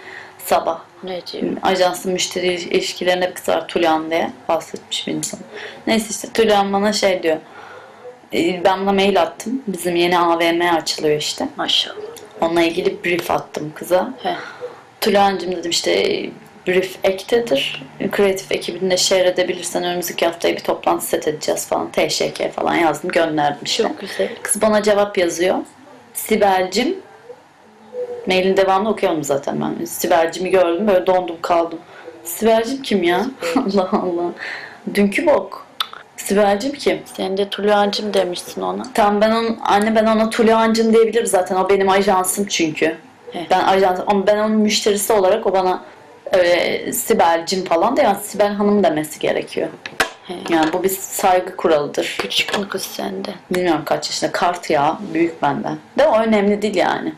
sabah. 0.46 0.80
Ne 1.04 1.22
diyor? 1.28 1.54
Ajansın 1.64 2.14
müşteri 2.14 2.54
ilişkilerine 2.54 3.34
kızar 3.34 3.68
Tulan 3.68 4.10
diye 4.12 4.32
bahsetmiş 4.50 5.08
bir 5.08 5.14
insan. 5.14 5.40
Neyse 5.88 6.08
işte 6.10 6.28
Tulan 6.34 6.74
bana 6.74 6.94
şey 6.94 7.24
diyor. 7.24 7.38
"E, 8.34 8.64
Ben 8.64 8.82
buna 8.82 8.92
mail 8.94 9.22
attım. 9.22 9.62
Bizim 9.68 9.96
yeni 9.96 10.20
AVM 10.20 10.76
açılıyor 10.76 11.18
işte. 11.18 11.48
Maşallah. 11.56 11.96
Onunla 12.42 12.62
ilgili 12.62 13.04
brief 13.04 13.32
attım 13.32 13.72
kıza. 13.76 14.14
He. 14.24 14.36
Tulancım 15.02 15.52
dedim 15.52 15.72
işte 15.72 16.24
brief 16.68 16.98
ektedir. 17.04 17.84
Kreatif 18.12 18.52
ekibinde 18.52 18.98
share 18.98 19.28
edebilirsen 19.28 19.84
önümüzdeki 19.84 20.26
haftaya 20.26 20.56
bir 20.56 20.60
toplantı 20.60 21.06
set 21.06 21.28
edeceğiz 21.28 21.68
falan. 21.68 21.92
TŞK 21.92 22.54
falan 22.56 22.76
yazdım 22.76 23.12
gönderdim 23.12 23.62
işte. 23.66 23.84
Çok 23.84 24.00
güzel. 24.00 24.30
Kız 24.42 24.62
bana 24.62 24.84
cevap 24.84 25.18
yazıyor. 25.18 25.56
Sibel'cim 26.14 26.96
mailin 28.28 28.58
devamını 28.58 28.90
okuyalım 28.90 29.24
zaten 29.24 29.62
ben. 29.62 29.86
Sibel'cimi 29.86 30.50
gördüm 30.50 30.88
böyle 30.88 31.08
dondum 31.08 31.38
kaldım. 31.42 31.80
Sibel'cim 32.24 32.82
kim 32.82 33.04
ya? 33.04 33.26
Allah 33.56 33.90
Allah. 33.92 34.32
Dünkü 34.96 35.26
bok. 35.26 35.68
Sibel'cim 36.18 36.72
kim? 36.72 37.00
Sen 37.18 37.38
de 37.38 37.50
Tuluancım 37.50 38.14
demişsin 38.14 38.62
ona. 38.62 38.84
Tamam 38.94 39.22
ben 39.22 39.32
onun 39.32 39.60
anne 39.62 39.96
ben 39.96 40.06
ona 40.06 40.30
Tulancım 40.30 40.94
diyebilirim 40.94 41.26
zaten. 41.26 41.56
O 41.56 41.70
benim 41.70 41.90
ajansım 41.90 42.46
çünkü. 42.46 42.98
He. 43.32 43.48
Ben 43.50 43.64
ajans 43.64 44.00
ama 44.08 44.28
ben 44.28 44.38
onun 44.38 44.52
müşterisi 44.52 45.14
olarak 45.14 45.48
o 45.48 45.54
bana 45.54 45.84
öyle 46.32 46.94
Sibel'cim 46.94 47.66
falan 47.66 47.98
da 47.98 48.02
yani 48.02 48.18
Sibel 48.24 48.54
Hanım 48.54 48.84
demesi 48.84 49.20
gerekiyor. 49.20 49.68
Yani 50.50 50.74
bu 50.74 50.84
bir 50.84 50.90
saygı 50.90 51.56
kuralıdır. 51.56 52.18
Küçük 52.20 52.60
mü 52.60 52.68
kız 52.70 52.82
sende? 52.82 53.30
Bilmiyorum 53.52 53.82
kaç 53.86 54.10
yaşında. 54.10 54.32
Kart 54.32 54.70
ya. 54.70 54.98
Büyük 55.14 55.42
benden. 55.42 55.78
De 55.98 56.08
o 56.08 56.20
önemli 56.20 56.62
değil 56.62 56.76
yani. 56.76 57.14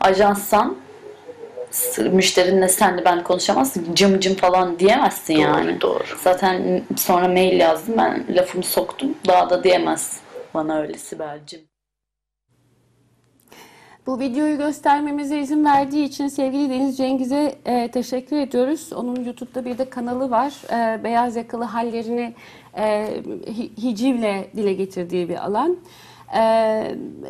Ajanssan 0.00 0.76
müşterinle 1.98 2.68
sen 2.68 2.98
de 2.98 3.04
ben 3.04 3.22
konuşamazsın. 3.24 3.94
Cım 3.94 4.20
cım 4.20 4.34
falan 4.34 4.78
diyemezsin 4.78 5.34
Doğru, 5.34 5.42
yani. 5.42 5.80
doğru. 5.80 6.04
Zaten 6.22 6.82
sonra 6.96 7.28
mail 7.28 7.60
yazdım. 7.60 7.94
Ben 7.98 8.24
lafımı 8.36 8.64
soktum. 8.64 9.14
Daha 9.26 9.50
da 9.50 9.64
diyemez. 9.64 10.20
Bana 10.54 10.80
öyle 10.80 10.98
Sibel'cim. 10.98 11.69
Bu 14.10 14.20
videoyu 14.20 14.58
göstermemize 14.58 15.40
izin 15.40 15.64
verdiği 15.64 16.04
için 16.04 16.28
sevgili 16.28 16.70
Deniz 16.70 16.96
Cengiz'e 16.96 17.54
e, 17.66 17.88
teşekkür 17.90 18.36
ediyoruz. 18.36 18.92
Onun 18.92 19.24
YouTube'da 19.24 19.64
bir 19.64 19.78
de 19.78 19.90
kanalı 19.90 20.30
var. 20.30 20.52
E, 20.72 21.04
beyaz 21.04 21.36
yakalı 21.36 21.64
hallerini 21.64 22.34
e, 22.76 22.82
hi- 23.46 23.82
hicivle 23.82 24.50
dile 24.56 24.72
getirdiği 24.72 25.28
bir 25.28 25.44
alan. 25.46 25.76
E, 26.36 26.42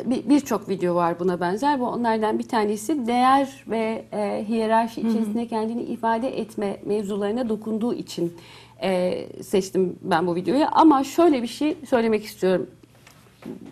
bir- 0.05 0.29
Birçok 0.29 0.69
video 0.69 0.95
var 0.95 1.19
buna 1.19 1.39
benzer. 1.39 1.79
Bu 1.79 1.87
onlardan 1.87 2.39
bir 2.39 2.47
tanesi 2.47 3.07
değer 3.07 3.63
ve 3.67 4.05
e, 4.13 4.45
hiyerarşi 4.47 5.01
içerisinde 5.01 5.47
kendini 5.47 5.81
ifade 5.83 6.39
etme 6.39 6.77
mevzularına 6.85 7.49
dokunduğu 7.49 7.93
için 7.93 8.33
e, 8.83 9.13
seçtim 9.43 9.99
ben 10.01 10.27
bu 10.27 10.35
videoyu. 10.35 10.65
Ama 10.71 11.03
şöyle 11.03 11.41
bir 11.41 11.47
şey 11.47 11.77
söylemek 11.89 12.25
istiyorum 12.25 12.69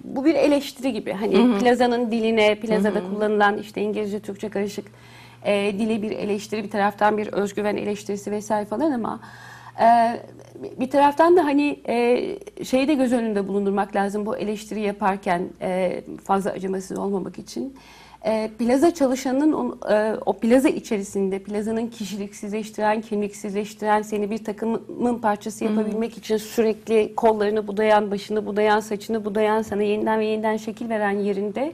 bu 0.04 0.26
bir 0.26 0.36
eleştiri 0.36 0.94
gibi. 0.94 1.14
Hani 1.14 1.60
plazanın 1.60 2.12
diline, 2.12 2.56
plazada 2.56 3.04
kullanılan 3.10 3.58
işte 3.58 3.82
İngilizce, 3.82 4.20
Türkçe 4.20 4.50
karışık 4.50 4.86
e, 5.46 5.74
dili 5.80 6.02
bir 6.02 6.12
eleştiri, 6.12 6.64
bir 6.64 6.70
taraftan 6.70 7.18
bir 7.18 7.28
özgüven 7.28 7.78
eleştirisi 7.78 8.32
vesaire 8.32 8.66
falan 8.66 8.92
ama 8.92 9.20
e, 9.82 10.20
bir 10.80 10.90
taraftan 10.90 11.38
da 11.38 11.46
hani 11.46 11.80
e, 11.88 12.64
şeyi 12.64 12.88
de 12.88 12.94
göz 12.94 13.14
önünde 13.14 13.48
bulundurmak 13.48 13.96
lazım 13.96 14.26
bu 14.26 14.38
eleştiri 14.38 14.80
yaparken 14.82 15.50
e, 15.62 16.02
fazla 16.24 16.52
acımasız 16.52 16.98
olmamak 16.98 17.40
için. 17.40 17.76
E, 18.26 18.50
plaza 18.60 18.94
çalışanının 18.94 19.54
o, 19.54 19.92
e, 19.92 20.16
o 20.26 20.34
plaza 20.34 20.70
içerisinde 20.70 21.40
plazanın 21.40 21.88
kişiliksizleştiren, 21.88 23.02
kimliksizleştiren, 23.02 24.02
seni 24.02 24.32
bir 24.32 24.44
takımın 24.44 25.20
parçası 25.20 25.64
yapabilmek 25.64 26.18
için 26.18 26.38
sürekli 26.38 27.16
kollarını 27.16 27.68
budayan, 27.68 28.12
başını 28.12 28.46
budayan, 28.46 28.80
saçını 28.80 29.26
budayan, 29.26 29.62
sana 29.62 29.84
yeniden 29.84 30.20
ve 30.20 30.26
yeniden 30.26 30.58
şekil 30.58 30.90
veren 30.90 31.20
yerinde 31.20 31.74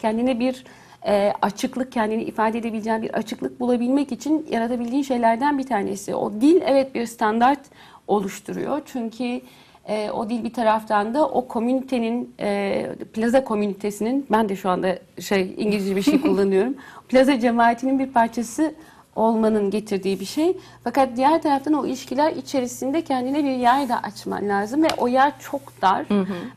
kendine 0.00 0.40
bir 0.40 0.64
e, 1.06 1.32
açıklık, 1.42 1.92
kendini 1.92 2.22
ifade 2.22 2.58
edebileceğin 2.58 3.02
bir 3.02 3.14
açıklık 3.14 3.60
bulabilmek 3.60 4.12
için 4.12 4.46
yaratabildiğin 4.50 5.02
şeylerden 5.02 5.58
bir 5.58 5.66
tanesi. 5.66 6.14
O 6.14 6.32
dil 6.40 6.60
evet 6.66 6.94
bir 6.94 7.06
standart 7.06 7.60
oluşturuyor. 8.06 8.82
Çünkü 8.86 9.40
e, 9.88 10.10
o 10.10 10.30
dil 10.30 10.44
bir 10.44 10.52
taraftan 10.52 11.14
da 11.14 11.28
o 11.28 11.48
komünitenin, 11.48 12.34
e, 12.40 12.86
plaza 13.12 13.44
komünitesinin, 13.44 14.26
ben 14.30 14.48
de 14.48 14.56
şu 14.56 14.68
anda 14.68 14.98
şey 15.20 15.54
İngilizce 15.56 15.96
bir 15.96 16.02
şey 16.02 16.20
kullanıyorum. 16.22 16.74
Plaza 17.08 17.40
cemaatinin 17.40 17.98
bir 17.98 18.06
parçası 18.06 18.74
olmanın 19.16 19.70
getirdiği 19.70 20.20
bir 20.20 20.24
şey. 20.24 20.56
Fakat 20.84 21.16
diğer 21.16 21.42
taraftan 21.42 21.72
o 21.72 21.86
ilişkiler 21.86 22.32
içerisinde 22.32 23.02
kendine 23.02 23.44
bir 23.44 23.56
yer 23.56 23.88
de 23.88 23.96
açman 23.96 24.48
lazım 24.48 24.82
ve 24.82 24.88
o 24.98 25.08
yer 25.08 25.32
çok 25.38 25.82
dar 25.82 26.06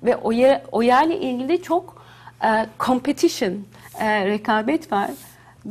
ve 0.04 0.16
o 0.16 0.32
yer 0.32 0.62
o 0.72 0.84
yerle 0.84 1.20
ilgili 1.20 1.62
çok 1.62 2.04
e, 2.44 2.66
competition, 2.80 3.54
e, 4.00 4.26
rekabet 4.26 4.92
var. 4.92 5.10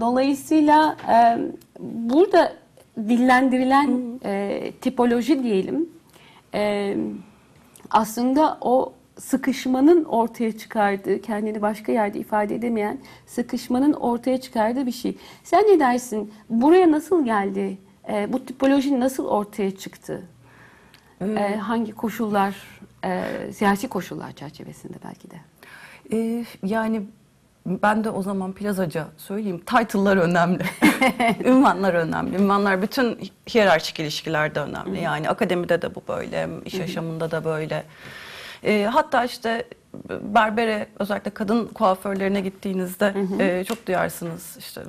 Dolayısıyla 0.01 0.97
e, 1.09 1.39
burada 1.81 2.53
dillendirilen 2.99 4.21
e, 4.25 4.73
tipoloji 4.81 5.43
diyelim 5.43 5.89
e, 6.55 6.97
aslında 7.91 8.59
o 8.61 8.93
sıkışmanın 9.19 10.05
ortaya 10.05 10.59
çıkardığı, 10.59 11.21
kendini 11.21 11.63
başka 11.63 11.93
yerde 11.93 12.19
ifade 12.19 12.55
edemeyen 12.55 12.99
sıkışmanın 13.27 13.93
ortaya 13.93 14.41
çıkardığı 14.41 14.87
bir 14.87 14.93
şey. 14.93 15.17
Sen 15.45 15.65
ne 15.65 15.81
dersin? 15.81 16.33
Buraya 16.51 16.91
nasıl 16.91 17.25
geldi? 17.25 17.79
E, 18.09 18.33
bu 18.33 18.47
tipoloji 18.47 19.01
nasıl 19.01 19.27
ortaya 19.27 19.77
çıktı? 19.77 20.23
E, 21.21 21.57
hangi 21.57 21.93
koşullar, 21.93 22.57
e, 23.05 23.23
siyasi 23.53 23.89
koşullar 23.89 24.33
çerçevesinde 24.33 24.97
belki 25.05 25.31
de? 25.31 25.37
Ee, 26.13 26.45
yani 26.63 27.03
ben 27.67 28.05
de 28.05 28.11
o 28.11 28.23
zaman 28.23 28.53
plazaca 28.53 29.07
söyleyeyim. 29.17 29.59
Title'lar 29.59 30.17
önemli. 30.17 30.63
Ünvanlar 31.45 31.95
önemli. 31.95 32.37
Ünvanlar 32.37 32.83
bütün 32.83 33.19
hiyerarşik 33.55 34.01
ilişkilerde 34.01 34.61
önemli. 34.61 35.01
Yani 35.01 35.29
akademide 35.29 35.83
de 35.83 35.95
bu 35.95 36.03
böyle, 36.09 36.49
iş 36.65 36.75
yaşamında 36.75 37.31
da 37.31 37.45
böyle. 37.45 37.85
Ee, 38.65 38.89
hatta 38.93 39.25
işte 39.25 39.67
berbere 40.11 40.87
özellikle 40.99 41.31
kadın 41.31 41.67
kuaförlerine 41.67 42.41
gittiğinizde 42.41 43.15
e, 43.39 43.65
çok 43.65 43.87
duyarsınız 43.87 44.57
işte 44.59 44.83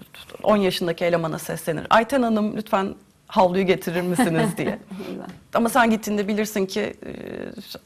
10 0.44 0.58
yaşındaki 0.58 1.06
elemana 1.06 1.40
seslenir. 1.40 1.88
Ayten 1.90 2.22
Hanım 2.22 2.58
lütfen 2.58 2.96
havluyu 3.28 3.66
getirir 3.66 4.02
misiniz 4.02 4.58
diye. 4.58 4.80
Ama 5.54 5.70
sen 5.70 5.90
gittiğinde 5.90 6.28
bilirsin 6.28 6.66
ki 6.66 6.82
e, 6.82 7.12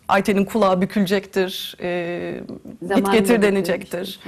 Ayten'in 0.07 0.45
kulağı 0.45 0.81
bükülecektir, 0.81 1.75
e, 1.81 2.41
git 2.95 3.12
getir 3.12 3.41
denecektir. 3.41 4.19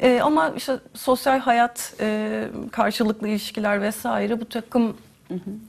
E, 0.00 0.20
ama 0.20 0.52
işte 0.56 0.78
sosyal 0.94 1.38
hayat, 1.40 1.94
e, 2.00 2.44
karşılıklı 2.72 3.28
ilişkiler 3.28 3.82
vesaire 3.82 4.40
bu 4.40 4.44
takım 4.44 4.96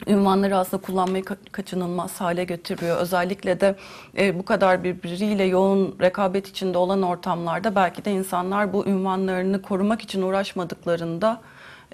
ünvanları 0.08 0.58
aslında 0.58 0.84
kullanmayı 0.84 1.24
ka- 1.24 1.50
kaçınılmaz 1.52 2.22
hale 2.22 2.44
getiriyor. 2.44 2.98
Özellikle 2.98 3.60
de 3.60 3.76
e, 4.18 4.40
bu 4.40 4.46
kadar 4.46 4.84
birbiriyle 4.84 5.44
yoğun 5.44 5.96
rekabet 6.02 6.48
içinde 6.48 6.78
olan 6.78 7.02
ortamlarda 7.02 7.76
belki 7.76 8.06
de 8.06 8.12
insanlar 8.12 8.74
bu 8.74 8.86
ünvanlarını 8.86 9.62
korumak 9.62 10.02
için 10.02 10.22
uğraşmadıklarında 10.22 11.42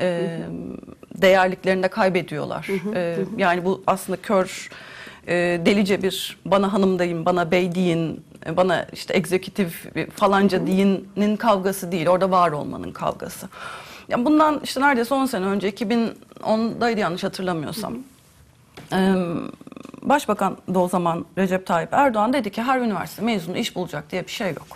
e, 0.02 0.40
değerliklerini 1.22 1.84
de 1.84 1.88
kaybediyorlar. 1.88 2.68
E, 2.96 3.18
yani 3.38 3.66
bu 3.66 3.84
aslında 3.88 4.22
kör, 4.22 4.70
e, 5.28 5.34
delice 5.66 6.04
bir 6.04 6.38
bana 6.46 6.74
hanım 6.74 7.00
deyin, 7.00 7.26
bana 7.26 7.52
bey 7.52 7.76
deyin, 7.76 8.26
bana 8.58 8.88
işte 8.94 9.18
egzekutif 9.18 9.86
falanca 10.16 10.68
diyinin 10.68 11.38
kavgası 11.38 11.92
değil. 11.92 12.08
Orada 12.08 12.32
var 12.32 12.52
olmanın 12.52 12.92
kavgası. 12.92 13.50
Yani 14.10 14.26
bundan 14.26 14.62
işte 14.64 14.82
neredeyse 14.82 15.14
10 15.14 15.26
sene 15.26 15.46
önce 15.46 15.70
2010'daydı 15.70 17.00
yanlış 17.00 17.24
hatırlamıyorsam. 17.24 17.94
Ee, 18.94 19.14
Başbakan 20.10 20.58
da 20.74 20.80
o 20.80 20.88
zaman 20.88 21.26
Recep 21.38 21.66
Tayyip 21.68 21.94
Erdoğan 21.94 22.34
dedi 22.34 22.50
ki 22.50 22.62
her 22.62 22.80
üniversite 22.80 23.22
mezunu 23.22 23.58
iş 23.58 23.76
bulacak 23.76 24.12
diye 24.12 24.26
bir 24.26 24.32
şey 24.32 24.48
yok. 24.48 24.68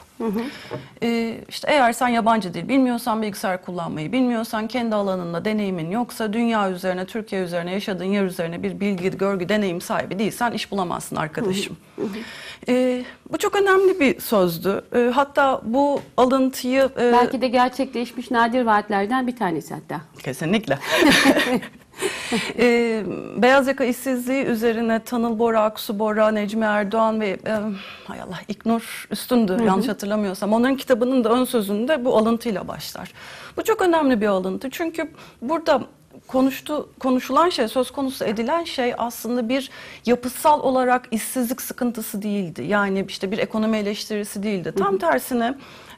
Ee, 1.04 1.38
işte 1.50 1.68
eğer 1.72 1.94
sen 1.94 2.08
yabancı 2.08 2.54
dil 2.54 2.68
bilmiyorsan, 2.70 3.22
bilgisayar 3.22 3.66
kullanmayı 3.66 4.12
bilmiyorsan, 4.12 4.68
kendi 4.68 4.96
alanında 4.96 5.46
deneyimin 5.46 5.92
yoksa, 5.92 6.34
dünya 6.34 6.72
üzerine, 6.72 7.06
Türkiye 7.06 7.42
üzerine, 7.42 7.72
yaşadığın 7.74 8.04
yer 8.06 8.24
üzerine 8.24 8.64
bir 8.64 8.80
bilgi, 8.80 9.18
görgü, 9.18 9.50
deneyim 9.50 9.82
sahibi 9.82 10.20
değilsen 10.20 10.52
iş 10.52 10.72
bulamazsın 10.72 11.16
arkadaşım. 11.16 11.78
Ee, 12.68 13.04
bu 13.32 13.38
çok 13.38 13.56
önemli 13.56 14.00
bir 14.00 14.20
sözdü. 14.20 14.82
Ee, 14.96 15.12
hatta 15.16 15.62
bu 15.64 16.02
alıntıyı... 16.18 16.90
e, 17.00 17.12
Belki 17.14 17.42
de 17.42 17.48
gerçekleşmiş 17.48 18.32
nadir 18.32 18.62
vaatlerden 18.66 19.28
bir 19.28 19.36
tanesi 19.36 19.74
hatta. 19.74 20.02
Kesinlikle. 20.24 20.80
Ee, 22.60 23.04
beyaz 23.38 23.68
yaka 23.68 23.84
işsizliği 23.84 24.46
üzerine 24.46 25.04
Tanıl 25.04 25.40
Bora, 25.40 25.62
Aksu 25.62 26.00
Bora, 26.00 26.32
Necmi 26.32 26.66
Erdoğan 26.66 27.22
ve 27.22 27.28
e, 27.28 27.54
hay 28.06 28.22
Allah 28.22 28.40
İknur 28.48 29.08
Üstündü 29.12 29.58
yanlış 29.66 29.88
hatırlamıyorsam. 29.88 30.54
Onların 30.54 30.78
kitabının 30.78 31.24
da 31.24 31.30
ön 31.30 31.46
sözünde 31.46 32.06
bu 32.06 32.18
alıntıyla 32.18 32.68
başlar. 32.68 33.14
Bu 33.58 33.64
çok 33.64 33.82
önemli 33.82 34.22
bir 34.22 34.28
alıntı 34.28 34.70
çünkü 34.70 35.12
burada 35.42 35.82
konuştu 36.28 36.90
konuşulan 37.00 37.50
şey 37.50 37.68
söz 37.68 37.92
konusu 37.92 38.26
edilen 38.26 38.64
şey 38.64 38.94
aslında 38.98 39.50
bir 39.50 39.72
yapısal 40.06 40.60
olarak 40.60 41.08
işsizlik 41.12 41.62
sıkıntısı 41.62 42.22
değildi. 42.22 42.64
Yani 42.64 43.06
işte 43.08 43.32
bir 43.32 43.38
ekonomi 43.38 43.78
eleştirisi 43.78 44.44
değildi. 44.44 44.74
Tam 44.78 44.98
tersine 44.98 45.56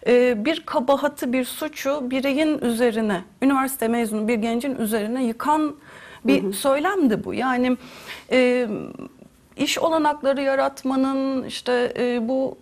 e, 0.07 0.45
bir 0.45 0.65
kabahatı, 0.65 1.33
bir 1.33 1.45
suçu 1.45 2.11
bireyin 2.11 2.59
üzerine, 2.59 3.23
üniversite 3.41 3.87
mezunu 3.87 4.27
bir 4.27 4.35
gencin 4.35 4.75
üzerine 4.75 5.25
yıkan 5.25 5.75
bir 6.25 6.53
söylemdi 6.53 7.23
bu. 7.23 7.33
Yani 7.33 7.77
e, 8.31 8.67
iş 9.57 9.79
olanakları 9.79 10.41
yaratmanın, 10.41 11.43
işte 11.43 11.93
e, 11.97 12.27
bu 12.27 12.57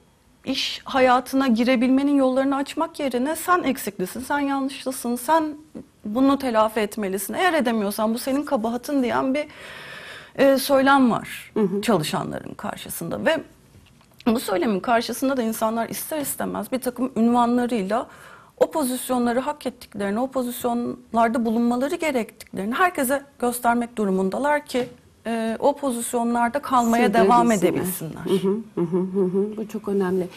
iş 0.46 0.82
hayatına 0.86 1.48
girebilmenin 1.48 2.16
yollarını 2.16 2.56
açmak 2.56 3.00
yerine 3.00 3.36
sen 3.36 3.64
eksiklisin, 3.64 4.22
sen 4.22 4.40
yanlışlısın, 4.40 5.16
sen 5.16 5.56
bunu 6.06 6.40
telafi 6.40 6.80
etmelisin. 6.80 7.34
Eğer 7.34 7.54
edemiyorsan 7.54 8.14
bu 8.14 8.20
senin 8.20 8.44
kabahatın 8.44 9.04
diyen 9.04 9.34
bir 9.34 9.48
e, 10.36 10.58
söylem 10.58 11.12
var 11.12 11.54
çalışanların 11.82 12.54
karşısında 12.54 13.26
ve 13.26 13.40
bu 14.28 14.40
söylemin 14.40 14.80
karşısında 14.80 15.38
da 15.38 15.42
insanlar 15.42 15.90
ister 15.90 16.20
istemez 16.20 16.72
bir 16.72 16.82
takım 16.82 17.12
ünvanlarıyla 17.16 18.08
o 18.58 18.72
pozisyonları 18.72 19.40
hak 19.40 19.66
ettiklerini, 19.66 20.20
o 20.20 20.28
pozisyonlarda 20.28 21.46
bulunmaları 21.46 21.96
gerektiklerini 21.96 22.74
herkese 22.74 23.22
göstermek 23.40 23.96
durumundalar 23.98 24.66
ki 24.66 24.88
e, 25.28 25.58
o 25.60 25.76
pozisyonlarda 25.76 26.60
kalmaya 26.60 27.14
devam 27.14 27.52
edebilsinler. 27.52 28.22
Hı 28.24 28.48
hı 28.48 28.82
hı 28.82 29.22
hı, 29.26 29.58
Bu 29.58 29.68
çok 29.68 29.88
önemli. 29.88 30.28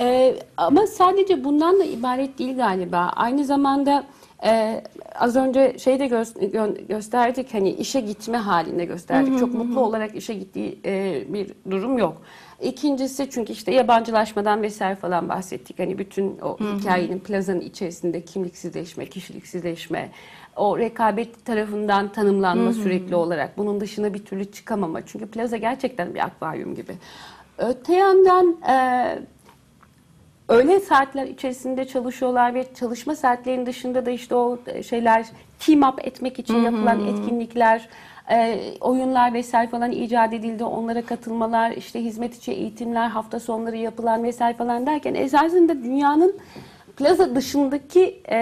Ee, 0.00 0.36
ama 0.56 0.86
sadece 0.86 1.44
bundan 1.44 1.80
da 1.80 1.84
ibaret 1.84 2.38
değil 2.38 2.56
galiba. 2.56 3.12
Aynı 3.16 3.44
zamanda 3.44 4.04
e, 4.44 4.82
az 5.14 5.36
önce 5.36 5.78
şey 5.78 5.98
de 5.98 6.06
gö- 6.06 6.50
gö- 6.52 6.86
gösterdik 6.86 7.54
hani 7.54 7.70
işe 7.70 8.00
gitme 8.00 8.38
halinde 8.38 8.84
gösterdik. 8.84 9.38
çok 9.38 9.54
mutlu 9.54 9.80
olarak 9.80 10.14
işe 10.16 10.34
gittiği 10.34 10.80
e, 10.84 11.24
bir 11.28 11.52
durum 11.70 11.98
yok. 11.98 12.22
İkincisi 12.62 13.30
çünkü 13.30 13.52
işte 13.52 13.74
yabancılaşmadan 13.74 14.62
vesaire 14.62 14.96
falan 14.96 15.28
bahsettik. 15.28 15.78
Hani 15.78 15.98
bütün 15.98 16.38
o 16.38 16.58
hikayenin 16.58 17.18
plazanın 17.18 17.60
içerisinde 17.60 18.24
kimliksizleşme, 18.24 19.06
kişiliksizleşme, 19.06 20.10
o 20.56 20.78
rekabet 20.78 21.44
tarafından 21.44 22.12
tanımlanma 22.12 22.72
sürekli 22.72 23.14
olarak 23.14 23.58
bunun 23.58 23.80
dışına 23.80 24.14
bir 24.14 24.24
türlü 24.24 24.52
çıkamama. 24.52 25.06
Çünkü 25.06 25.26
plaza 25.26 25.56
gerçekten 25.56 26.14
bir 26.14 26.20
akvaryum 26.20 26.74
gibi. 26.74 26.92
Öte 27.58 27.94
yandan 27.94 28.56
e, 28.68 29.18
öğle 30.48 30.80
saatler 30.80 31.26
içerisinde 31.26 31.84
çalışıyorlar 31.88 32.54
ve 32.54 32.66
çalışma 32.74 33.14
saatlerinin 33.16 33.66
dışında 33.66 34.06
da 34.06 34.10
işte 34.10 34.34
o 34.34 34.58
şeyler 34.88 35.26
team 35.58 35.82
up 35.82 36.06
etmek 36.06 36.38
için 36.38 36.62
yapılan 36.62 37.06
etkinlikler, 37.06 37.88
e, 38.30 38.58
oyunlar 38.80 39.32
vesaire 39.32 39.70
falan 39.70 39.90
icat 39.90 40.32
edildi. 40.32 40.64
Onlara 40.64 41.02
katılmalar, 41.02 41.70
işte 41.70 42.04
hizmet 42.04 42.36
içi 42.36 42.52
eğitimler, 42.52 43.08
hafta 43.08 43.40
sonları 43.40 43.76
yapılan 43.76 44.24
vesaire 44.24 44.56
falan 44.56 44.86
derken 44.86 45.14
esasında 45.14 45.84
dünyanın 45.84 46.36
plaza 46.96 47.34
dışındaki 47.34 48.22
e, 48.30 48.36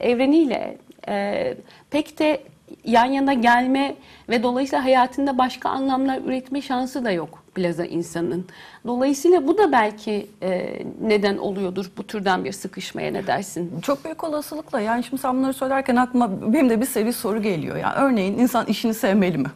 evreniyle 0.00 0.78
e, 1.08 1.54
pek 1.90 2.18
de 2.18 2.42
yan 2.84 3.04
yana 3.04 3.34
gelme 3.34 3.94
ve 4.28 4.42
dolayısıyla 4.42 4.84
hayatında 4.84 5.38
başka 5.38 5.68
anlamlar 5.70 6.18
üretme 6.18 6.62
şansı 6.62 7.04
da 7.04 7.10
yok 7.10 7.43
plaza 7.54 7.84
insanın. 7.84 8.46
Dolayısıyla 8.86 9.46
bu 9.46 9.58
da 9.58 9.72
belki 9.72 10.26
e, 10.42 10.82
neden 11.00 11.36
oluyordur 11.36 11.90
bu 11.96 12.06
türden 12.06 12.44
bir 12.44 12.52
sıkışmaya 12.52 13.12
ne 13.12 13.26
dersin? 13.26 13.80
Çok 13.80 14.04
büyük 14.04 14.24
olasılıkla 14.24 14.80
yani 14.80 15.04
şimdi 15.04 15.22
sen 15.22 15.36
bunları 15.36 15.52
söylerken 15.52 15.96
aklıma 15.96 16.52
benim 16.52 16.70
de 16.70 16.80
bir 16.80 16.86
seri 16.86 17.12
soru 17.12 17.42
geliyor. 17.42 17.76
Yani 17.76 17.94
örneğin 17.94 18.38
insan 18.38 18.66
işini 18.66 18.94
sevmeli 18.94 19.38
mi? 19.38 19.50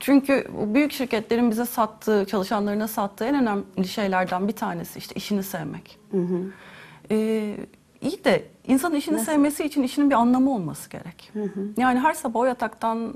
Çünkü 0.00 0.46
bu 0.60 0.74
büyük 0.74 0.92
şirketlerin 0.92 1.50
bize 1.50 1.64
sattığı, 1.64 2.24
çalışanlarına 2.26 2.88
sattığı 2.88 3.24
en 3.24 3.34
önemli 3.34 3.88
şeylerden 3.88 4.48
bir 4.48 4.52
tanesi 4.52 4.98
işte 4.98 5.14
işini 5.14 5.42
sevmek. 5.42 5.98
Ee, 7.10 7.56
iyi 8.00 8.24
de 8.24 8.44
insan 8.66 8.94
işini 8.94 9.18
sevmesi 9.18 9.64
için 9.64 9.82
işinin 9.82 10.10
bir 10.10 10.14
anlamı 10.14 10.54
olması 10.54 10.90
gerek. 10.90 11.32
Yani 11.76 11.98
her 12.00 12.14
sabah 12.14 12.40
o 12.40 12.44
yataktan 12.44 13.14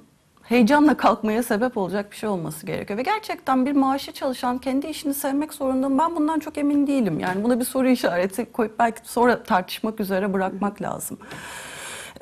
heyecanla 0.50 0.96
kalkmaya 0.96 1.42
sebep 1.42 1.76
olacak 1.76 2.10
bir 2.10 2.16
şey 2.16 2.28
olması 2.28 2.66
gerekiyor. 2.66 2.98
Ve 2.98 3.02
gerçekten 3.02 3.66
bir 3.66 3.72
maaşı 3.72 4.12
çalışan 4.12 4.58
kendi 4.58 4.86
işini 4.86 5.14
sevmek 5.14 5.54
zorunda? 5.54 5.98
Ben 5.98 6.16
bundan 6.16 6.38
çok 6.38 6.58
emin 6.58 6.86
değilim. 6.86 7.20
Yani 7.20 7.44
buna 7.44 7.60
bir 7.60 7.64
soru 7.64 7.88
işareti 7.88 8.52
koyup 8.52 8.78
belki 8.78 9.00
sonra 9.04 9.42
tartışmak 9.42 10.00
üzere 10.00 10.32
bırakmak 10.32 10.82
lazım. 10.82 11.18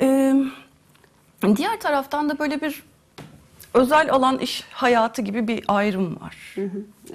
Ee, 0.01 0.35
diğer 1.57 1.81
taraftan 1.81 2.29
da 2.29 2.39
böyle 2.39 2.61
bir 2.61 2.83
özel 3.75 4.13
alan 4.13 4.39
iş 4.39 4.65
hayatı 4.71 5.23
gibi 5.23 5.49
bir 5.49 5.65
ayrım 5.69 6.21
var. 6.21 6.55
Yok 6.57 6.71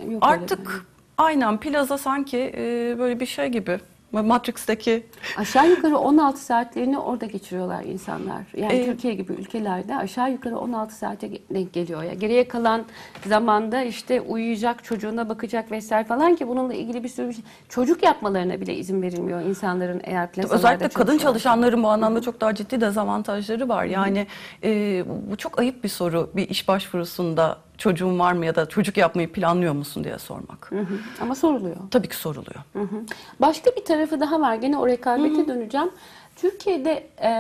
öyle 0.06 0.17
Artık 0.21 0.86
aynen 1.17 1.60
plaza 1.60 1.97
sanki 1.97 2.54
e, 2.58 2.95
böyle 2.99 3.19
bir 3.19 3.26
şey 3.26 3.47
gibi. 3.47 3.80
Matrix'teki 4.21 5.04
Aşağı 5.38 5.69
yukarı 5.69 5.97
16 5.97 6.41
saatlerini 6.41 6.99
orada 6.99 7.26
geçiriyorlar 7.26 7.84
insanlar. 7.84 8.41
Yani 8.58 8.73
Ee, 8.73 8.86
Türkiye 8.86 9.13
gibi 9.13 9.34
ülkelerde 9.34 9.95
aşağı 9.95 10.32
yukarı 10.32 10.58
16 10.58 10.95
saate 10.95 11.32
denk 11.54 11.73
geliyor. 11.73 12.04
Ya 12.04 12.13
geriye 12.13 12.47
kalan 12.47 12.86
zamanda 13.26 13.82
işte 13.84 14.21
uyuyacak, 14.21 14.84
çocuğuna 14.84 15.30
bakacak 15.30 15.71
vesaire 15.71 16.08
falan 16.08 16.36
ki 16.36 16.47
bununla 16.47 16.73
ilgili 16.73 17.04
bir 17.04 17.10
sürü 17.10 17.30
bir 17.30 17.34
şey- 17.34 17.43
çocuk 17.69 18.04
yapmalarına 18.04 18.62
bile 18.62 18.76
izin 18.76 19.02
verilmiyor 19.02 19.41
insanların 19.41 20.02
eğer 20.04 20.32
plazalarda 20.32 20.56
Özellikle 20.56 20.88
kadın 20.89 21.17
çalışanların 21.17 21.84
bu 21.84 21.88
anlamda 21.88 22.21
çok 22.21 22.41
daha 22.41 22.56
ciddi 22.56 22.82
dezavantajları 22.82 23.69
var. 23.69 23.86
Yani 23.86 24.28
e, 24.63 25.04
bu 25.32 25.36
çok 25.38 25.60
ayıp 25.60 25.84
bir 25.84 25.89
soru 25.89 26.32
bir 26.36 26.49
iş 26.49 26.67
başvurusunda 26.67 27.58
çocuğun 27.78 28.20
var 28.20 28.34
mı 28.34 28.46
ya 28.46 28.56
da 28.56 28.66
çocuk 28.66 28.98
yapmayı 28.98 29.32
planlıyor 29.32 29.74
musun 29.74 30.04
diye 30.04 30.20
sormak. 30.20 30.72
Hı 30.72 30.80
hı. 30.80 30.98
Ama 31.22 31.36
soruluyor. 31.36 31.76
Tabii 31.92 32.10
ki 32.10 32.16
soruluyor. 32.16 32.64
Hı 32.74 32.80
hı. 32.80 33.02
Başka 33.40 33.72
bir 33.72 33.86
tarafı 33.86 34.20
daha 34.20 34.42
var. 34.42 34.56
Gene 34.56 34.78
o 34.78 34.88
rekabete 34.88 35.48
döneceğim. 35.48 35.90
Türkiye'de 36.36 37.08
e, 37.22 37.32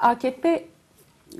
AKP 0.00 0.64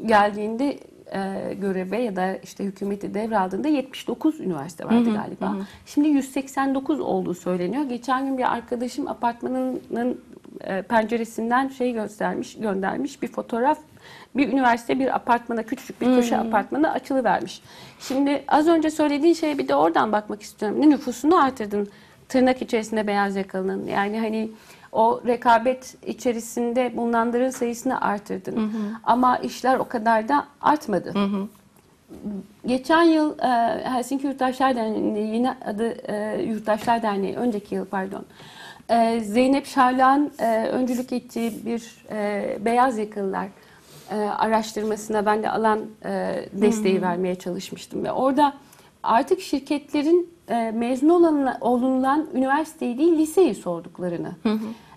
geldiğinde 0.06 0.78
e, 1.12 1.54
göreve 1.54 2.02
ya 2.02 2.16
da 2.16 2.36
işte 2.36 2.64
hükümeti 2.64 3.14
devraldığında 3.14 3.68
79 3.68 4.40
üniversite 4.40 4.84
vardı 4.84 5.14
galiba. 5.14 5.56
Şimdi 5.86 6.08
189 6.08 7.00
olduğu 7.00 7.34
söyleniyor. 7.34 7.82
Geçen 7.82 8.26
gün 8.26 8.38
bir 8.38 8.52
arkadaşım 8.52 9.08
apartmanının 9.08 10.20
e, 10.60 10.82
penceresinden 10.82 11.68
şey 11.68 11.92
göstermiş, 11.92 12.56
göndermiş 12.56 13.22
bir 13.22 13.28
fotoğraf. 13.28 13.78
Bir 14.36 14.52
üniversite 14.52 14.98
bir 14.98 15.14
apartmana, 15.14 15.62
küçücük 15.62 16.00
bir 16.00 16.06
köşe 16.06 16.38
apartmana 16.38 16.92
açılıvermiş. 16.92 17.62
Şimdi 18.00 18.44
az 18.48 18.68
önce 18.68 18.90
söylediğin 18.90 19.34
şeye 19.34 19.58
bir 19.58 19.68
de 19.68 19.74
oradan 19.74 20.12
bakmak 20.12 20.42
istiyorum. 20.42 20.80
Ne 20.80 20.90
nüfusunu 20.90 21.44
artırdın 21.44 21.88
tırnak 22.28 22.62
içerisinde 22.62 23.06
beyaz 23.06 23.36
yakalının. 23.36 23.86
Yani 23.86 24.20
hani 24.20 24.50
o 24.92 25.20
rekabet 25.26 25.96
içerisinde 26.06 26.96
bulunanların 26.96 27.50
sayısını 27.50 28.00
artırdın. 28.00 28.72
Ama 29.04 29.38
işler 29.38 29.78
o 29.78 29.88
kadar 29.88 30.28
da 30.28 30.46
artmadı. 30.60 31.14
Geçen 32.66 33.02
yıl 33.02 33.38
e, 33.38 33.84
Helsinki 33.84 34.26
Yurttaşlar 34.26 34.76
Derneği'nin 34.76 35.32
yeni 35.34 35.50
adı 35.50 36.12
e, 36.12 36.42
Yurttaşlar 36.42 37.02
Derneği, 37.02 37.36
önceki 37.36 37.74
yıl 37.74 37.84
pardon. 37.86 38.24
E, 38.88 39.20
Zeynep 39.20 39.66
Şarlan 39.66 40.30
e, 40.38 40.66
öncülük 40.66 41.12
ettiği 41.12 41.66
bir 41.66 42.04
e, 42.10 42.58
beyaz 42.64 42.98
yakalılar 42.98 43.46
e, 44.10 44.14
araştırmasına 44.14 45.26
ben 45.26 45.42
de 45.42 45.50
alan 45.50 45.80
e, 46.04 46.44
desteği 46.52 47.02
vermeye 47.02 47.34
çalışmıştım 47.34 48.04
ve 48.04 48.12
orada 48.12 48.52
artık 49.02 49.40
şirketlerin 49.40 50.30
e, 50.48 50.70
mezun 50.70 51.08
olan, 51.08 51.56
olunan 51.60 52.26
üniversiteyi 52.34 52.98
değil 52.98 53.18
liseyi 53.18 53.54
sorduklarını 53.54 54.32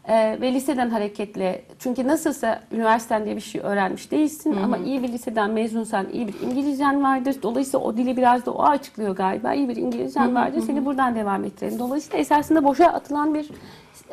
E, 0.08 0.41
ve 0.41 0.54
liseden 0.54 0.89
hareketle 0.89 1.62
çünkü 1.80 2.08
nasılsa 2.08 2.60
üniversiteden 2.71 3.26
diye 3.26 3.36
bir 3.36 3.41
şey 3.41 3.62
öğrenmiş 3.62 4.12
değilsin 4.12 4.58
ama 4.63 4.78
iyi 4.78 5.04
bir 5.04 5.08
liseden 5.08 5.52
mezunsan 5.52 6.10
iyi 6.13 6.28
bir 6.28 6.34
İngilizcen 6.41 7.04
vardır. 7.04 7.36
Dolayısıyla 7.43 7.86
o 7.86 7.97
dili 7.97 8.17
biraz 8.17 8.45
da 8.45 8.52
o 8.52 8.63
açıklıyor 8.63 9.15
galiba. 9.15 9.54
İyi 9.54 9.69
bir 9.69 9.76
İngilizcen 9.76 10.36
vardır. 10.36 10.62
Seni 10.62 10.86
buradan 10.86 11.15
devam 11.15 11.43
ettirelim. 11.43 11.80
Dolayısıyla 11.80 12.19
esasında 12.19 12.63
boşa 12.63 12.86
atılan 12.86 13.34
bir 13.34 13.49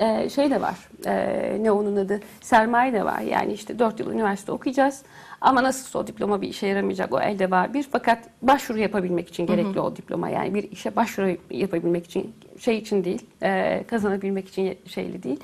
e, 0.01 0.29
şey 0.31 0.51
de 0.51 0.61
var. 0.61 0.77
E, 1.07 1.63
ne 1.63 1.71
onun 1.71 1.97
adı? 1.97 2.21
Sermaye 2.41 2.93
de 2.93 3.05
var. 3.05 3.21
Yani 3.21 3.53
işte 3.53 3.79
4 3.79 4.01
yıl 4.01 4.13
üniversite 4.13 4.53
okuyacağız. 4.53 5.03
Ama 5.41 5.63
nasılsa 5.63 5.99
o 5.99 6.07
diploma 6.07 6.41
bir 6.43 6.49
işe 6.49 6.67
yaramayacak. 6.67 7.13
O 7.13 7.21
elde 7.21 7.51
var 7.51 7.75
bir. 7.75 7.87
Fakat 7.93 8.19
başvuru 8.43 8.79
yapabilmek 8.79 9.29
için 9.29 9.47
gerekli 9.47 9.81
o 9.81 9.97
diploma. 9.97 10.29
Yani 10.29 10.55
bir 10.55 10.71
işe 10.71 10.97
başvuru 10.97 11.37
yapabilmek 11.51 12.07
için 12.07 12.35
şey 12.59 12.79
için 12.79 13.05
değil. 13.05 13.27
e, 13.43 13.85
kazanabilmek 13.87 14.49
için 14.49 14.79
şeyli 14.87 15.23
değil. 15.23 15.41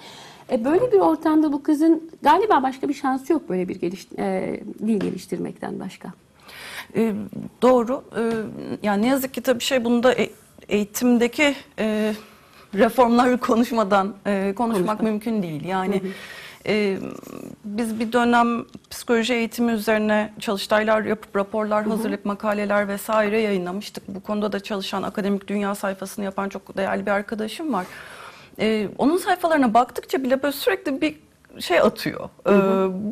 E, 0.53 0.65
böyle 0.65 0.93
bir 0.93 0.99
ortamda 0.99 1.53
bu 1.53 1.63
kızın 1.63 2.11
galiba 2.23 2.63
başka 2.63 2.89
bir 2.89 2.95
şansı 2.95 3.33
yok 3.33 3.49
böyle 3.49 3.69
bir 3.69 3.81
geliş, 3.81 4.07
e, 4.19 4.61
dil 4.79 5.01
geliştirmekten 5.01 5.81
başka. 5.81 6.13
E, 6.97 7.13
doğru. 7.63 8.05
E, 8.17 8.23
yani 8.83 9.03
ne 9.03 9.07
yazık 9.07 9.35
ki 9.35 9.41
tabii 9.41 9.61
şey 9.65 9.85
bunda 9.85 10.13
e- 10.13 10.31
eğitimdeki 10.69 11.55
e, 11.79 12.15
reformları 12.75 13.39
konuşmadan 13.39 14.15
e, 14.27 14.53
konuşmak 14.57 14.77
Konuşmak. 14.77 15.03
mümkün 15.03 15.43
değil. 15.43 15.65
Yani 15.65 16.03
e, 16.67 16.99
biz 17.65 18.01
bir 18.01 18.13
dönem 18.13 18.65
psikoloji 18.91 19.35
eğitimi 19.35 19.73
üzerine 19.73 20.33
çalıştaylar 20.41 21.03
yapıp 21.03 21.37
raporlar 21.37 21.87
hazırlayıp 21.87 22.25
makaleler 22.25 22.89
vesaire 22.89 23.41
yayınlamıştık. 23.41 24.09
Bu 24.09 24.21
konuda 24.23 24.53
da 24.53 24.61
çalışan 24.61 25.03
akademik 25.03 25.49
dünya 25.49 25.75
sayfasını 25.75 26.25
yapan 26.25 26.49
çok 26.49 26.77
değerli 26.77 27.07
bir 27.07 27.11
arkadaşım 27.11 27.73
var. 27.73 27.87
E, 28.61 28.89
onun 28.99 29.17
sayfalarına 29.17 29.75
baktıkça 29.75 30.23
bile 30.23 30.43
böyle 30.43 30.53
sürekli 30.57 31.01
bir 31.01 31.17
şey 31.61 31.81
atıyor. 31.81 32.29
Ee, 32.49 32.53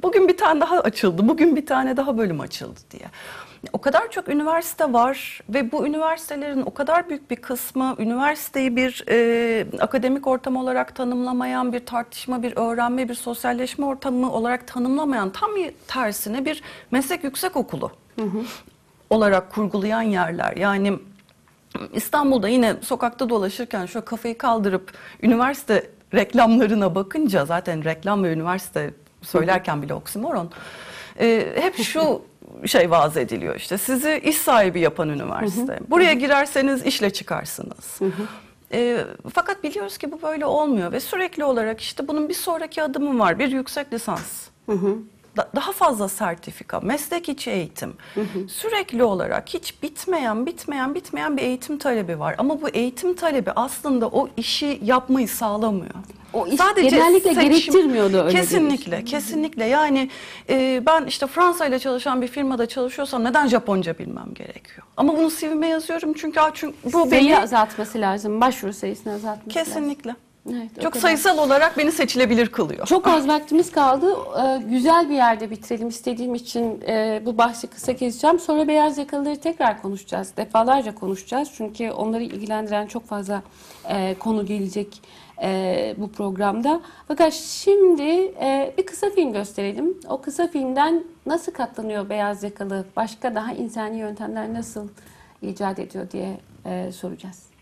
bugün 0.03 0.29
bir 0.29 0.37
tane 0.37 0.61
daha 0.61 0.81
açıldı, 0.81 1.29
bugün 1.29 1.57
bir 1.57 1.67
tane 1.67 1.97
daha 1.97 2.19
bölüm 2.19 2.41
açıldı 2.41 2.81
diye. 2.91 3.05
O 3.73 3.81
kadar 3.81 4.11
çok 4.11 4.29
üniversite 4.29 4.93
var 4.93 5.41
ve 5.49 5.73
bu 5.73 5.87
üniversitelerin 5.87 6.63
o 6.63 6.75
kadar 6.75 7.09
büyük 7.09 7.31
bir 7.31 7.37
kısmı 7.37 7.97
üniversiteyi 7.99 8.77
bir 8.77 9.05
e, 9.09 9.67
akademik 9.81 10.27
ortam 10.27 10.57
olarak 10.57 10.95
tanımlamayan, 10.95 11.73
bir 11.73 11.87
tartışma, 11.87 12.43
bir 12.43 12.57
öğrenme, 12.57 13.09
bir 13.09 13.15
sosyalleşme 13.15 13.87
ortamı 13.87 14.33
olarak 14.33 14.67
tanımlamayan 14.67 15.31
tam 15.31 15.51
tersine 15.89 16.45
bir 16.45 16.63
meslek 16.91 17.25
yüksek 17.25 17.57
okulu 17.57 17.91
olarak 19.11 19.53
kurgulayan 19.53 20.03
yerler. 20.03 20.57
Yani 20.57 20.99
İstanbul'da 21.93 22.49
yine 22.49 22.77
sokakta 22.83 23.29
dolaşırken 23.29 23.87
şöyle 23.87 24.05
kafayı 24.05 24.39
kaldırıp 24.39 24.93
üniversite 25.23 25.91
reklamlarına 26.15 26.95
bakınca 26.95 27.47
zaten 27.47 27.85
reklam 27.85 28.25
ve 28.25 28.33
üniversite 28.33 28.95
söylerken 29.23 29.83
bile 29.83 29.95
oksimoron 29.95 30.51
e, 31.21 31.53
hep 31.57 31.77
şu 31.77 32.23
şey 32.67 32.91
vaaz 32.91 33.17
ediliyor 33.17 33.55
işte 33.57 33.79
sizi 33.79 34.21
iş 34.25 34.37
sahibi 34.39 34.81
yapan 34.81 35.09
üniversite. 35.09 35.79
Buraya 35.91 36.13
girerseniz 36.13 36.87
işle 36.87 37.11
çıkarsınız. 37.13 37.99
E, 38.73 38.99
fakat 39.35 39.65
biliyoruz 39.65 39.99
ki 39.99 40.13
bu 40.13 40.23
böyle 40.23 40.47
olmuyor 40.47 40.93
ve 40.93 41.01
sürekli 41.01 41.45
olarak 41.45 41.81
işte 41.81 42.09
bunun 42.09 42.29
bir 42.29 42.35
sonraki 42.35 42.83
adımı 42.83 43.19
var 43.19 43.39
bir 43.39 43.49
yüksek 43.53 43.93
lisans. 43.93 44.47
Da- 45.37 45.51
daha 45.57 45.73
fazla 45.73 46.09
sertifika, 46.09 46.81
meslek 46.81 47.29
içi 47.29 47.51
eğitim. 47.51 47.93
Sürekli 48.49 49.03
olarak 49.05 49.49
hiç 49.49 49.83
bitmeyen, 49.83 50.47
bitmeyen, 50.47 50.95
bitmeyen 50.95 51.37
bir 51.37 51.43
eğitim 51.43 51.79
talebi 51.79 52.19
var. 52.21 52.35
Ama 52.39 52.63
bu 52.63 52.69
eğitim 52.69 53.15
talebi 53.15 53.51
aslında 53.57 54.09
o 54.09 54.29
işi 54.37 54.81
yapmayı 54.85 55.29
sağlamıyor. 55.29 55.95
O 56.35 56.47
iş 56.47 56.61
genellikle 56.77 57.33
gerektirmiyor 57.33 58.13
da 58.13 58.25
öyle 58.25 58.39
bir 58.39 58.43
iş. 58.43 58.51
Kesinlikle, 58.51 59.05
kesinlikle. 59.05 59.65
Yani 59.65 60.11
e, 60.49 60.83
ben 60.87 61.07
işte 61.07 61.27
Fransa 61.27 61.67
ile 61.67 61.79
çalışan 61.79 62.23
bir 62.23 62.29
firmada 62.29 62.67
çalışıyorsam 62.67 63.25
neden 63.25 63.47
Japonca 63.47 63.99
bilmem 63.99 64.35
gerekiyor? 64.35 64.87
Ama 64.97 65.17
bunu 65.17 65.31
CV'me 65.31 65.69
yazıyorum 65.69 66.13
çünkü, 66.13 66.41
çünkü 66.55 66.77
bu 66.85 66.91
Sayı 66.91 67.11
beni 67.11 67.39
azaltması 67.39 68.01
lazım. 68.01 68.41
Başvuru 68.41 68.73
sayısını 68.73 69.13
azaltması 69.13 69.59
lazım. 69.59 69.73
kesinlikle 69.73 70.15
Evet, 70.51 70.71
o 70.79 70.83
çok 70.83 70.93
kadar. 70.93 71.03
sayısal 71.03 71.39
olarak 71.39 71.79
beni 71.79 71.93
seçilebilir 71.93 72.47
kılıyor. 72.49 72.87
Çok 72.87 73.07
az 73.07 73.29
vaktimiz 73.29 73.71
kaldı. 73.73 74.07
Ee, 74.41 74.63
güzel 74.71 75.11
bir 75.11 75.15
yerde 75.15 75.51
bitirelim 75.51 75.89
istediğim 75.89 76.35
için 76.35 76.81
e, 76.89 77.23
bu 77.27 77.39
bahsi 77.39 77.67
kısa 77.67 77.97
keseceğim. 77.97 78.39
Sonra 78.39 78.69
beyaz 78.69 78.99
yakalıları 78.99 79.37
tekrar 79.37 79.83
konuşacağız. 79.83 80.37
Defalarca 80.37 80.95
konuşacağız. 80.95 81.49
Çünkü 81.57 81.91
onları 81.91 82.23
ilgilendiren 82.23 82.87
çok 82.87 83.07
fazla 83.07 83.43
e, 83.89 84.15
konu 84.19 84.47
gelecek 84.47 85.03
e, 85.43 85.95
bu 85.99 86.13
programda. 86.13 86.81
Fakat 87.09 87.33
şimdi 87.33 88.33
e, 88.41 88.75
bir 88.79 88.87
kısa 88.87 89.11
film 89.11 89.33
gösterelim. 89.33 89.99
O 90.09 90.21
kısa 90.21 90.49
filmden 90.49 91.05
nasıl 91.27 91.53
katlanıyor 91.53 92.09
beyaz 92.09 92.43
yakalı, 92.43 92.85
başka 92.97 93.35
daha 93.35 93.53
insani 93.53 93.99
yöntemler 93.99 94.55
nasıl 94.55 94.89
icat 95.43 95.79
ediyor 95.79 96.11
diye 96.11 96.41
e, 96.65 96.93
soracağız. 96.93 97.54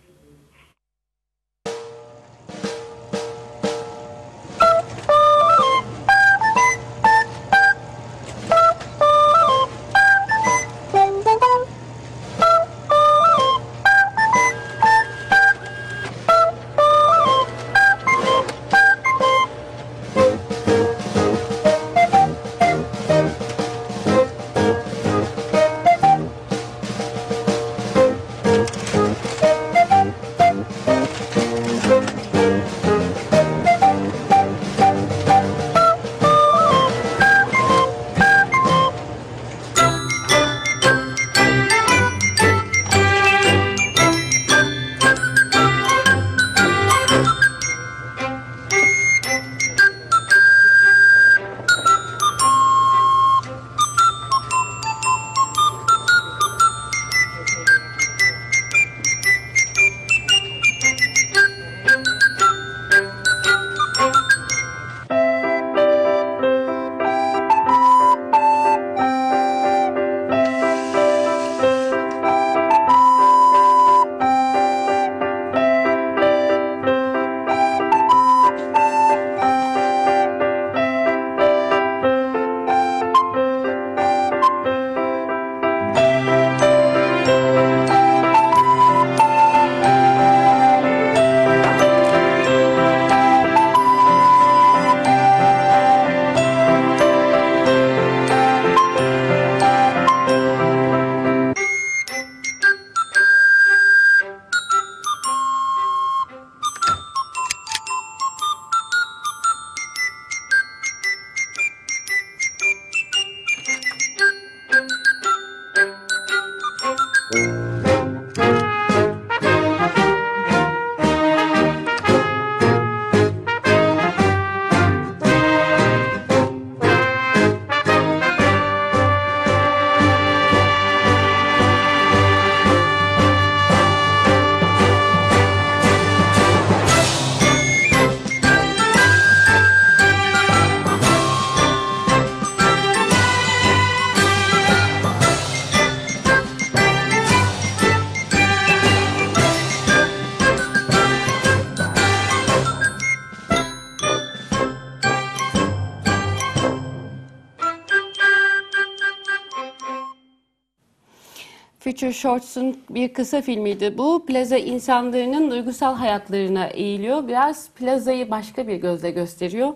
Future 162.02 162.12
Shorts'un 162.12 162.76
bir 162.90 163.12
kısa 163.12 163.40
filmiydi 163.40 163.98
bu. 163.98 164.26
Plaza 164.26 164.56
insanların 164.56 165.50
duygusal 165.50 165.94
hayatlarına 165.94 166.66
eğiliyor. 166.66 167.28
Biraz 167.28 167.68
plazayı 167.70 168.30
başka 168.30 168.68
bir 168.68 168.76
gözle 168.76 169.10
gösteriyor. 169.10 169.74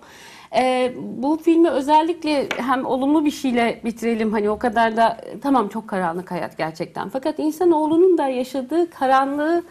Ee, 0.56 0.92
bu 0.98 1.36
filmi 1.36 1.70
özellikle 1.70 2.48
hem 2.56 2.86
olumlu 2.86 3.24
bir 3.24 3.30
şeyle 3.30 3.80
bitirelim. 3.84 4.32
Hani 4.32 4.50
o 4.50 4.58
kadar 4.58 4.96
da 4.96 5.20
tamam 5.42 5.68
çok 5.68 5.88
karanlık 5.88 6.30
hayat 6.30 6.58
gerçekten. 6.58 7.08
Fakat 7.08 7.38
insanoğlunun 7.38 8.18
da 8.18 8.28
yaşadığı 8.28 8.90
karanlığı, 8.90 9.62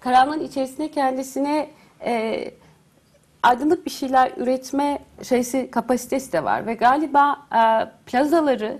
karanlığın 0.00 0.40
içerisine 0.40 0.90
kendisine 0.90 1.70
e, 2.04 2.44
aydınlık 3.42 3.86
bir 3.86 3.90
şeyler 3.90 4.32
üretme 4.36 4.98
şeysi 5.22 5.70
kapasitesi 5.70 6.32
de 6.32 6.44
var 6.44 6.66
ve 6.66 6.74
galiba 6.74 7.36
e, 7.52 7.62
plazaları 8.06 8.78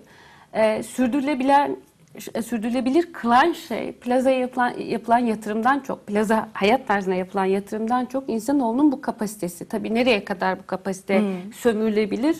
e, 0.52 0.82
sürdürülebilen 0.82 1.76
sürdürülebilir 2.18 3.12
kılan 3.12 3.52
şey 3.52 3.92
plazaya 3.92 4.38
yapılan, 4.38 4.74
yapılan 4.78 5.18
yatırımdan 5.18 5.80
çok 5.80 6.06
plaza 6.06 6.48
hayat 6.52 6.88
tarzına 6.88 7.14
yapılan 7.14 7.44
yatırımdan 7.44 8.06
çok 8.06 8.28
insanoğlunun 8.28 8.92
bu 8.92 9.00
kapasitesi. 9.00 9.68
Tabii 9.68 9.94
nereye 9.94 10.24
kadar 10.24 10.58
bu 10.58 10.66
kapasite 10.66 11.22
sömürülebilir 11.56 12.36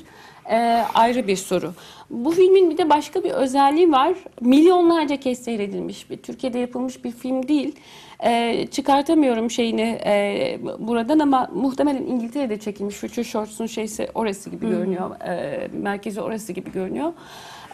e, 0.50 0.84
ayrı 0.94 1.26
bir 1.26 1.36
soru. 1.36 1.72
Bu 2.10 2.30
filmin 2.30 2.70
bir 2.70 2.78
de 2.78 2.90
başka 2.90 3.24
bir 3.24 3.30
özelliği 3.30 3.92
var. 3.92 4.14
Milyonlarca 4.40 5.16
kez 5.16 5.38
seyredilmiş 5.38 6.10
bir 6.10 6.16
Türkiye'de 6.16 6.58
yapılmış 6.58 7.04
bir 7.04 7.10
film 7.10 7.48
değil. 7.48 7.76
E, 8.24 8.66
çıkartamıyorum 8.66 9.50
şeyini 9.50 10.00
e, 10.06 10.58
buradan 10.78 11.18
ama 11.18 11.50
muhtemelen 11.54 12.02
İngiltere'de 12.02 12.60
çekilmiş. 12.60 12.96
Future 12.96 13.24
Shorts'un 13.24 13.66
şeysi 13.66 14.08
orası 14.14 14.50
gibi 14.50 14.68
görünüyor. 14.70 15.20
E, 15.20 15.68
merkezi 15.72 16.20
orası 16.20 16.52
gibi 16.52 16.72
görünüyor. 16.72 17.12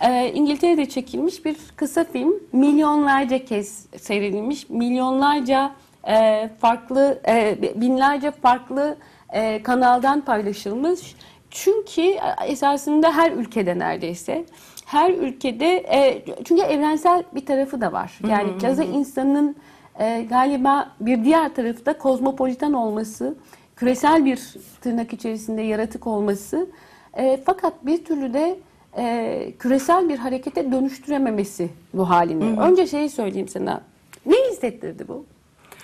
E, 0.01 0.33
İngiltere'de 0.33 0.89
çekilmiş 0.89 1.45
bir 1.45 1.57
kısa 1.77 2.05
film. 2.05 2.35
Milyonlarca 2.53 3.45
kez 3.45 3.87
seyredilmiş. 3.99 4.71
Milyonlarca 4.71 5.73
e, 6.09 6.49
farklı, 6.61 7.21
e, 7.29 7.59
binlerce 7.81 8.31
farklı 8.31 8.97
e, 9.33 9.63
kanaldan 9.63 10.21
paylaşılmış. 10.21 11.17
Çünkü 11.51 12.03
e, 12.03 12.21
esasında 12.47 13.13
her 13.13 13.33
ülkede 13.33 13.79
neredeyse 13.79 14.45
her 14.87 15.11
ülkede 15.11 15.77
e, 15.77 16.25
çünkü 16.45 16.63
evrensel 16.63 17.23
bir 17.35 17.47
tarafı 17.47 17.81
da 17.81 17.93
var. 17.93 18.19
Yani 18.29 18.59
plaza 18.59 18.85
insanının 18.85 19.57
e, 19.99 20.27
galiba 20.31 20.91
bir 21.01 21.25
diğer 21.25 21.55
tarafı 21.55 21.87
da 21.87 21.99
kozmopolitan 21.99 22.73
olması, 22.73 23.37
küresel 23.77 24.25
bir 24.25 24.55
tırnak 24.81 25.13
içerisinde 25.13 25.63
yaratık 25.63 26.07
olması. 26.07 26.67
E, 27.15 27.41
fakat 27.47 27.87
bir 27.87 28.05
türlü 28.05 28.35
de 28.35 28.59
e, 28.99 29.53
küresel 29.59 30.09
bir 30.09 30.19
harekete 30.19 30.73
dönüştürememesi 30.73 31.69
bu 31.95 32.11
halini. 32.11 32.61
Önce 32.61 32.87
şeyi 32.87 33.11
söyleyeyim 33.11 33.49
sana. 33.49 33.81
Ne 34.27 34.37
hissettirdi 34.51 35.05
bu 35.09 35.25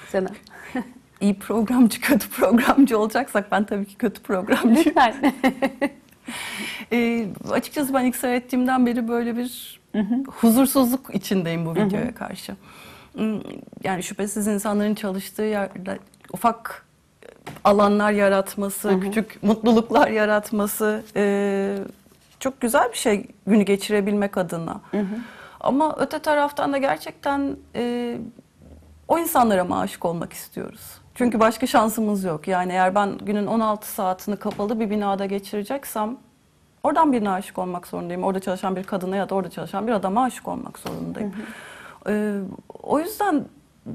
sana? 0.08 0.28
İyi 1.20 1.38
programcı, 1.38 2.00
kötü 2.00 2.28
programcı 2.30 2.98
olacaksak 2.98 3.52
ben 3.52 3.64
tabii 3.64 3.84
ki 3.86 3.94
kötü 3.96 4.22
programcıyım. 4.22 4.76
Lütfen. 4.76 5.32
Ee, 6.92 7.26
açıkçası 7.50 7.94
ben 7.94 8.04
ilk 8.04 8.16
seyrettiğimden 8.16 8.86
beri 8.86 9.08
böyle 9.08 9.36
bir 9.36 9.80
huzursuzluk 10.26 11.14
içindeyim 11.14 11.66
bu 11.66 11.74
videoya 11.74 12.14
karşı. 12.14 12.56
Hmm, 13.14 13.40
Yani 13.84 14.02
şüphesiz 14.02 14.46
insanların 14.46 14.94
çalıştığı 14.94 15.42
yerde 15.42 15.98
ufak 16.32 16.86
alanlar 17.64 18.12
yaratması, 18.12 19.00
küçük 19.00 19.42
mutluluklar 19.42 20.08
yaratması 20.08 21.02
e, 21.16 21.76
çok 22.42 22.60
güzel 22.60 22.92
bir 22.92 22.96
şey 22.96 23.26
günü 23.46 23.62
geçirebilmek 23.62 24.38
adına. 24.38 24.80
Ama 25.60 25.96
öte 25.98 26.18
taraftan 26.18 26.72
da 26.72 26.78
gerçekten 26.78 27.56
e, 27.74 28.16
o 29.08 29.18
insanlara 29.18 29.64
mı 29.64 29.78
aşık 29.78 30.04
olmak 30.04 30.32
istiyoruz? 30.32 30.80
Çünkü 31.14 31.40
başka 31.40 31.66
şansımız 31.66 32.24
yok. 32.24 32.48
Yani 32.48 32.72
eğer 32.72 32.94
ben 32.94 33.18
günün 33.18 33.46
16 33.46 33.88
saatini 33.88 34.36
kapalı 34.36 34.80
bir 34.80 34.90
binada 34.90 35.26
geçireceksem 35.26 36.16
oradan 36.82 37.12
birine 37.12 37.30
aşık 37.30 37.58
olmak 37.58 37.86
zorundayım. 37.86 38.24
Orada 38.24 38.40
çalışan 38.40 38.76
bir 38.76 38.84
kadına 38.84 39.16
ya 39.16 39.28
da 39.28 39.34
orada 39.34 39.50
çalışan 39.50 39.86
bir 39.86 39.92
adama 39.92 40.24
aşık 40.24 40.48
olmak 40.48 40.78
zorundayım. 40.78 41.34
Ee, 42.08 42.40
o 42.82 42.98
yüzden 42.98 43.44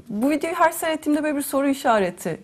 bu 0.08 0.30
videoyu 0.30 0.54
her 0.56 0.70
seyrettiğimde 0.70 1.22
böyle 1.22 1.36
bir 1.36 1.42
soru 1.42 1.68
işareti 1.68 2.40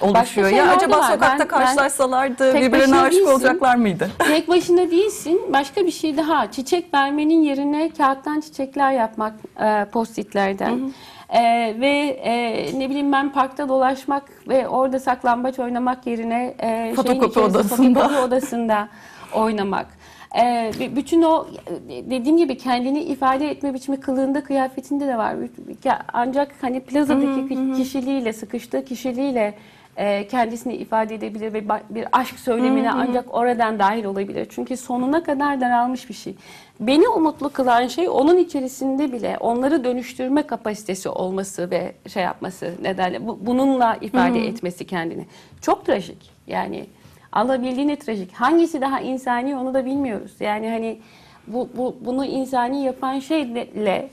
oluşuyor. 0.00 0.48
şeyler 0.48 0.64
Ya 0.64 0.66
de 0.66 0.70
acaba 0.76 0.98
var. 0.98 1.02
sokakta 1.02 1.28
Ben- 1.30 1.38
ben 1.38 1.48
karşılaşsalardı 1.48 2.52
tek 2.52 2.62
birbirine 2.62 3.00
aşık 3.00 3.12
değilsin. 3.12 3.32
olacaklar 3.32 3.76
mıydı? 3.76 4.10
Tek 4.18 4.48
başına 4.48 4.90
değilsin. 4.90 5.40
Başka 5.52 5.86
bir 5.86 5.90
şey 5.90 6.16
daha. 6.16 6.50
Çiçek 6.50 6.94
vermenin 6.94 7.42
yerine 7.42 7.90
kağıttan 7.98 8.40
çiçekler 8.40 8.92
yapmak 8.92 9.32
e, 9.60 9.84
postitlerden. 9.92 10.92
E, 11.28 11.40
ve 11.80 11.88
e, 12.22 12.78
ne 12.78 12.90
bileyim 12.90 13.12
ben 13.12 13.32
parkta 13.32 13.68
dolaşmak 13.68 14.22
ve 14.48 14.68
orada 14.68 15.00
saklambaç 15.00 15.58
oynamak 15.58 16.06
yerine 16.06 16.54
e, 16.60 16.92
Fotokopi 16.96 17.40
odasında. 17.40 17.76
fotokopi 17.94 18.18
odasında 18.18 18.88
oynamak. 19.34 19.86
E, 20.38 20.72
bütün 20.96 21.22
o 21.22 21.46
e, 21.88 22.10
dediğim 22.10 22.36
gibi 22.36 22.58
kendini 22.58 23.02
ifade 23.02 23.50
etme 23.50 23.74
biçimi 23.74 24.00
kılığında 24.00 24.44
kıyafetinde 24.44 25.06
de 25.06 25.18
var. 25.18 25.36
Ancak 26.12 26.54
hani 26.60 26.80
plazadaki 26.80 27.48
kişiliğiyle 27.76 28.32
sıkıştığı 28.32 28.84
kişiliğiyle 28.84 29.54
e, 29.96 30.28
kendisini 30.28 30.74
ifade 30.74 31.14
edebilir 31.14 31.52
ve 31.52 31.64
bir 31.90 32.06
aşk 32.12 32.38
söylemine 32.38 32.90
ancak 32.92 33.34
oradan 33.34 33.78
dahil 33.78 34.04
olabilir. 34.04 34.46
Çünkü 34.50 34.76
sonuna 34.76 35.22
kadar 35.22 35.60
daralmış 35.60 36.08
bir 36.08 36.14
şey. 36.14 36.34
Beni 36.80 37.08
umutlu 37.08 37.48
kılan 37.50 37.86
şey 37.86 38.08
onun 38.08 38.36
içerisinde 38.36 39.12
bile 39.12 39.36
onları 39.40 39.84
dönüştürme 39.84 40.42
kapasitesi 40.42 41.08
olması 41.08 41.70
ve 41.70 41.92
şey 42.08 42.22
yapması 42.22 42.72
ne 42.82 42.96
derler 42.96 43.26
bu- 43.26 43.38
bununla 43.46 43.96
ifade 44.00 44.46
etmesi 44.46 44.86
kendini. 44.86 45.26
Çok 45.60 45.86
trajik 45.86 46.30
yani 46.46 46.86
alabildiğine 47.32 47.96
trajik. 47.96 48.32
Hangisi 48.32 48.80
daha 48.80 49.00
insani 49.00 49.56
onu 49.56 49.74
da 49.74 49.84
bilmiyoruz. 49.84 50.32
Yani 50.40 50.70
hani 50.70 50.98
bu, 51.46 51.68
bu 51.76 51.96
bunu 52.00 52.24
insani 52.24 52.84
yapan 52.84 53.18
şeyle 53.18 54.08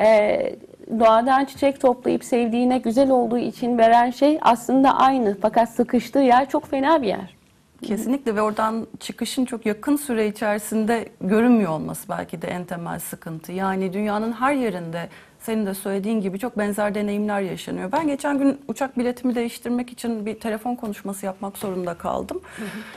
e, 0.00 0.56
doğadan 1.00 1.44
çiçek 1.44 1.80
toplayıp 1.80 2.24
sevdiğine 2.24 2.78
güzel 2.78 3.10
olduğu 3.10 3.38
için 3.38 3.78
veren 3.78 4.10
şey 4.10 4.38
aslında 4.42 4.96
aynı. 4.96 5.36
Fakat 5.42 5.68
sıkıştığı 5.68 6.18
yer 6.18 6.48
çok 6.48 6.66
fena 6.66 7.02
bir 7.02 7.08
yer. 7.08 7.34
Kesinlikle 7.82 8.36
ve 8.36 8.42
oradan 8.42 8.86
çıkışın 9.00 9.44
çok 9.44 9.66
yakın 9.66 9.96
süre 9.96 10.28
içerisinde 10.28 11.08
görünmüyor 11.20 11.70
olması 11.70 12.08
belki 12.08 12.42
de 12.42 12.48
en 12.48 12.64
temel 12.64 12.98
sıkıntı. 12.98 13.52
Yani 13.52 13.92
dünyanın 13.92 14.32
her 14.32 14.54
yerinde 14.54 15.08
senin 15.40 15.66
de 15.66 15.74
söylediğin 15.74 16.20
gibi 16.20 16.38
çok 16.38 16.58
benzer 16.58 16.94
deneyimler 16.94 17.40
yaşanıyor. 17.40 17.92
Ben 17.92 18.06
geçen 18.06 18.38
gün 18.38 18.60
uçak 18.68 18.98
biletimi 18.98 19.34
değiştirmek 19.34 19.92
için 19.92 20.26
bir 20.26 20.40
telefon 20.40 20.74
konuşması 20.74 21.26
yapmak 21.26 21.58
zorunda 21.58 21.94
kaldım. 21.94 22.40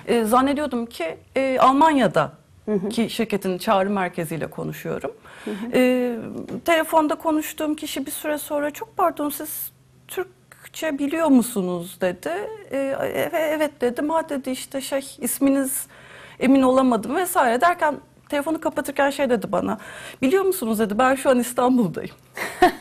Ee, 0.07 0.23
zannediyordum 0.23 0.85
ki 0.85 1.17
e, 1.35 1.57
Almanya'da 1.59 2.31
ki 2.89 3.09
şirketin 3.09 3.57
çağrı 3.57 3.89
merkeziyle 3.89 4.47
konuşuyorum. 4.47 5.11
Ee, 5.73 6.15
telefonda 6.65 7.15
konuştuğum 7.15 7.75
kişi 7.75 8.05
bir 8.05 8.11
süre 8.11 8.37
sonra 8.37 8.71
çok 8.71 8.97
pardon 8.97 9.29
siz 9.29 9.71
Türkçe 10.67 10.99
biliyor 10.99 11.27
musunuz 11.27 11.97
dedi. 12.01 12.29
Ee, 12.71 12.95
evet, 13.01 13.33
evet 13.33 13.81
dedim. 13.81 14.09
Ha 14.09 14.29
dedi 14.29 14.49
işte 14.49 14.81
şey 14.81 15.15
isminiz 15.17 15.87
emin 16.39 16.61
olamadım 16.61 17.15
vesaire 17.15 17.61
derken 17.61 17.95
telefonu 18.29 18.61
kapatırken 18.61 19.09
şey 19.09 19.29
dedi 19.29 19.51
bana. 19.51 19.77
Biliyor 20.21 20.43
musunuz 20.43 20.79
dedi 20.79 20.97
ben 20.97 21.15
şu 21.15 21.29
an 21.29 21.39
İstanbul'dayım. 21.39 22.15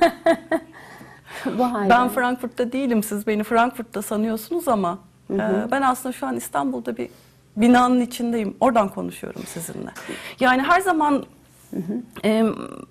Ben 1.91 2.09
Frankfurt'ta 2.09 2.73
değilim. 2.73 3.03
Siz 3.03 3.27
beni 3.27 3.45
Frankfurt'ta 3.45 4.03
sanıyorsunuz 4.03 4.69
ama 4.69 4.99
e, 5.31 5.39
ben 5.71 5.83
aslında 5.83 6.13
şu 6.13 6.27
an 6.27 6.37
İstanbul'da 6.37 6.97
bir 6.97 7.09
binanın 7.57 8.01
içindeyim. 8.01 8.57
Oradan 8.61 8.89
konuşuyorum 8.89 9.43
sizinle. 9.47 9.91
Yani 10.41 10.63
her 10.63 10.81
zaman 10.81 11.25
e, 12.25 12.45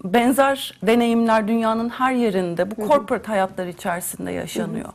benzer 0.04 0.80
deneyimler 0.84 1.48
dünyanın 1.48 1.90
her 1.90 2.14
yerinde 2.14 2.72
bu 2.72 2.88
corporate 2.88 3.28
hayatlar 3.28 3.68
içerisinde 3.68 4.32
yaşanıyor. 4.32 4.90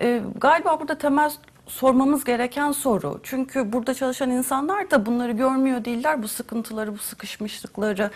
E, 0.00 0.20
galiba 0.40 0.80
burada 0.80 0.98
temel 0.98 1.30
sormamız 1.70 2.24
gereken 2.24 2.72
soru. 2.72 3.20
Çünkü 3.22 3.72
burada 3.72 3.94
çalışan 3.94 4.30
insanlar 4.30 4.90
da 4.90 5.06
bunları 5.06 5.32
görmüyor 5.32 5.84
değiller. 5.84 6.22
Bu 6.22 6.28
sıkıntıları, 6.28 6.92
bu 6.94 6.98
sıkışmışlıkları. 6.98 8.10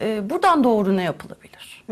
E, 0.00 0.30
buradan 0.30 0.64
doğru 0.64 0.96
ne 0.96 1.02
yapılabilir? 1.02 1.84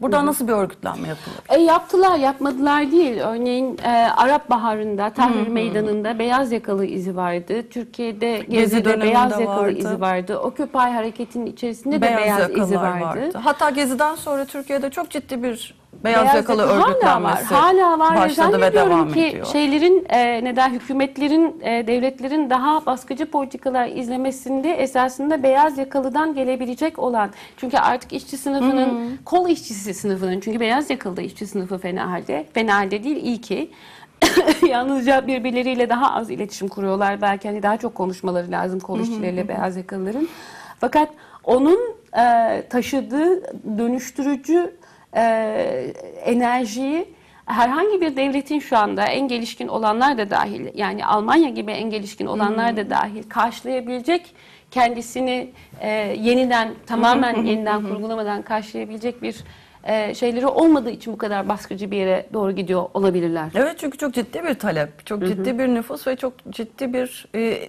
Buradan 0.00 0.26
nasıl 0.26 0.48
bir 0.48 0.52
örgütlenme 0.52 1.08
yapılabilir? 1.08 1.60
E, 1.60 1.62
yaptılar, 1.62 2.18
yapmadılar 2.18 2.92
değil. 2.92 3.20
Örneğin 3.20 3.78
e, 3.84 3.88
Arap 4.16 4.50
Baharı'nda, 4.50 5.10
Tahrir 5.10 5.48
Meydanı'nda 5.48 6.18
beyaz 6.18 6.52
yakalı 6.52 6.86
izi 6.86 7.16
vardı. 7.16 7.68
Türkiye'de 7.70 8.38
Gezi'de 8.48 8.84
döneminde 8.84 9.04
beyaz 9.04 9.40
yakalı 9.40 9.46
vardı. 9.46 9.78
izi 9.78 10.00
vardı. 10.00 10.38
Occupy 10.38 10.78
hareketinin 10.78 11.46
içerisinde 11.46 11.96
de 11.96 12.16
beyaz, 12.16 12.50
izi 12.50 12.74
yakalar 12.74 13.00
vardı. 13.00 13.38
Hatta 13.38 13.70
Gezi'den 13.70 14.14
sonra 14.14 14.44
Türkiye'de 14.44 14.90
çok 14.90 15.10
ciddi 15.10 15.42
bir 15.42 15.74
beyaz, 16.04 16.34
yakalı 16.34 16.62
hala 16.62 16.78
var. 16.80 16.88
örgütlenmesi 16.88 17.54
Hala 17.54 17.98
var. 17.98 18.16
başladı 18.16 18.60
ve 18.60 18.74
devam 18.74 19.12
ki 19.12 19.26
ediyor. 19.26 19.46
şeylerin 19.46 20.06
e, 20.08 20.44
neden 20.44 20.70
hükümetlerin, 20.70 21.60
e, 21.60 21.86
devletlerin 21.86 22.50
daha 22.50 22.86
baskıcı 22.86 23.30
politikalar 23.30 23.88
izlemesinde 23.88 24.72
esasında 24.74 25.42
beyaz 25.42 25.78
yakalıdan 25.78 26.34
gelebilecek 26.34 26.98
olan 26.98 27.30
çünkü 27.56 27.76
artık 27.76 28.12
işçi 28.12 28.36
sınıfının 28.36 29.18
kol 29.24 29.48
işçisi 29.48 29.94
sınıfının 29.94 30.40
çünkü 30.40 30.60
beyaz 30.60 30.90
yakalı 30.90 31.22
işçi 31.22 31.46
sınıfı 31.46 31.78
fena 31.78 32.10
halde. 32.10 32.46
Fena 32.54 32.74
halde 32.74 33.04
değil 33.04 33.16
iyi 33.16 33.40
ki. 33.40 33.70
Yalnızca 34.68 35.26
birbirleriyle 35.26 35.88
daha 35.88 36.14
az 36.14 36.30
iletişim 36.30 36.68
kuruyorlar. 36.68 37.20
Belki 37.20 37.48
hani 37.48 37.62
daha 37.62 37.76
çok 37.76 37.94
konuşmaları 37.94 38.50
lazım 38.50 38.80
kol 38.80 39.00
işçileriyle 39.00 39.48
beyaz 39.48 39.76
yakalıların. 39.76 40.28
Fakat 40.80 41.08
onun 41.44 41.78
e, 42.18 42.62
taşıdığı 42.70 43.42
dönüştürücü 43.78 44.76
e, 45.16 45.22
enerjiyi 46.24 47.16
herhangi 47.46 48.00
bir 48.00 48.16
devletin 48.16 48.58
şu 48.58 48.76
anda 48.76 49.04
en 49.04 49.28
gelişkin 49.28 49.68
olanlar 49.68 50.18
da 50.18 50.30
dahil 50.30 50.66
yani 50.74 51.06
Almanya 51.06 51.48
gibi 51.48 51.72
en 51.72 51.90
gelişkin 51.90 52.26
olanlar 52.26 52.76
da 52.76 52.90
dahil 52.90 53.22
karşılayabilecek 53.28 54.34
kendisini 54.70 55.50
e, 55.80 55.90
yeniden 56.20 56.74
tamamen 56.86 57.42
yeniden 57.44 57.82
kurgulamadan 57.82 58.42
karşılayabilecek 58.42 59.22
bir 59.22 59.44
e, 59.84 60.14
şeyleri 60.14 60.46
olmadığı 60.46 60.90
için 60.90 61.12
bu 61.12 61.18
kadar 61.18 61.48
baskıcı 61.48 61.90
bir 61.90 61.96
yere 61.96 62.26
doğru 62.32 62.52
gidiyor 62.52 62.88
olabilirler. 62.94 63.50
Evet 63.54 63.78
çünkü 63.78 63.98
çok 63.98 64.14
ciddi 64.14 64.44
bir 64.44 64.54
talep, 64.54 65.06
çok 65.06 65.26
ciddi 65.26 65.58
bir 65.58 65.68
nüfus 65.68 66.06
ve 66.06 66.16
çok 66.16 66.32
ciddi 66.50 66.92
bir 66.92 67.26
e, 67.34 67.68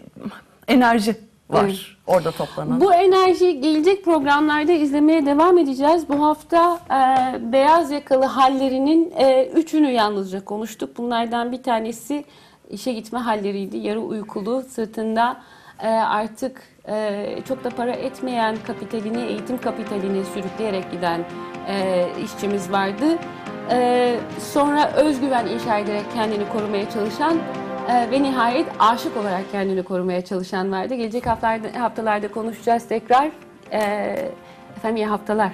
enerji 0.67 1.15
var 1.49 1.63
Evet. 1.65 1.77
orada 2.07 2.31
toplanan. 2.31 2.81
Bu 2.81 2.93
enerjiyi 2.93 3.61
gelecek 3.61 4.05
programlarda 4.05 4.71
izlemeye 4.71 5.25
devam 5.25 5.57
edeceğiz. 5.57 6.09
Bu 6.09 6.25
hafta 6.25 6.79
e, 6.89 7.51
beyaz 7.51 7.91
yakalı 7.91 8.25
hallerinin 8.25 9.13
e, 9.17 9.45
üçünü 9.45 9.91
yalnızca 9.91 10.45
konuştuk. 10.45 10.97
Bunlardan 10.97 11.51
bir 11.51 11.63
tanesi 11.63 12.25
işe 12.69 12.93
gitme 12.93 13.19
halleriydi. 13.19 13.77
Yarı 13.77 13.99
uykulu, 13.99 14.63
sırtında 14.69 15.37
e, 15.83 15.87
artık 15.89 16.61
e, 16.87 17.25
çok 17.47 17.63
da 17.63 17.69
para 17.69 17.91
etmeyen 17.91 18.55
kapitalini, 18.67 19.21
eğitim 19.21 19.61
kapitalini 19.61 20.25
sürükleyerek 20.25 20.91
giden 20.91 21.25
e, 21.69 22.05
işçimiz 22.23 22.71
vardı. 22.71 23.05
E, 23.71 24.15
sonra 24.53 24.91
özgüven 24.91 25.47
inşa 25.47 25.77
ederek 25.77 26.05
kendini 26.13 26.49
korumaya 26.49 26.89
çalışan 26.89 27.37
ee, 27.89 28.11
ve 28.11 28.23
nihayet 28.23 28.67
aşık 28.79 29.17
olarak 29.17 29.51
kendini 29.51 29.83
korumaya 29.83 30.25
çalışan 30.25 30.71
vardı. 30.71 30.93
Gelecek 30.93 31.27
haftalarda, 31.27 31.79
haftalarda 31.79 32.31
konuşacağız 32.31 32.87
tekrar. 32.87 33.31
Ee, 33.71 34.31
efendim 34.77 34.95
iyi 34.95 35.05
haftalar. 35.05 35.51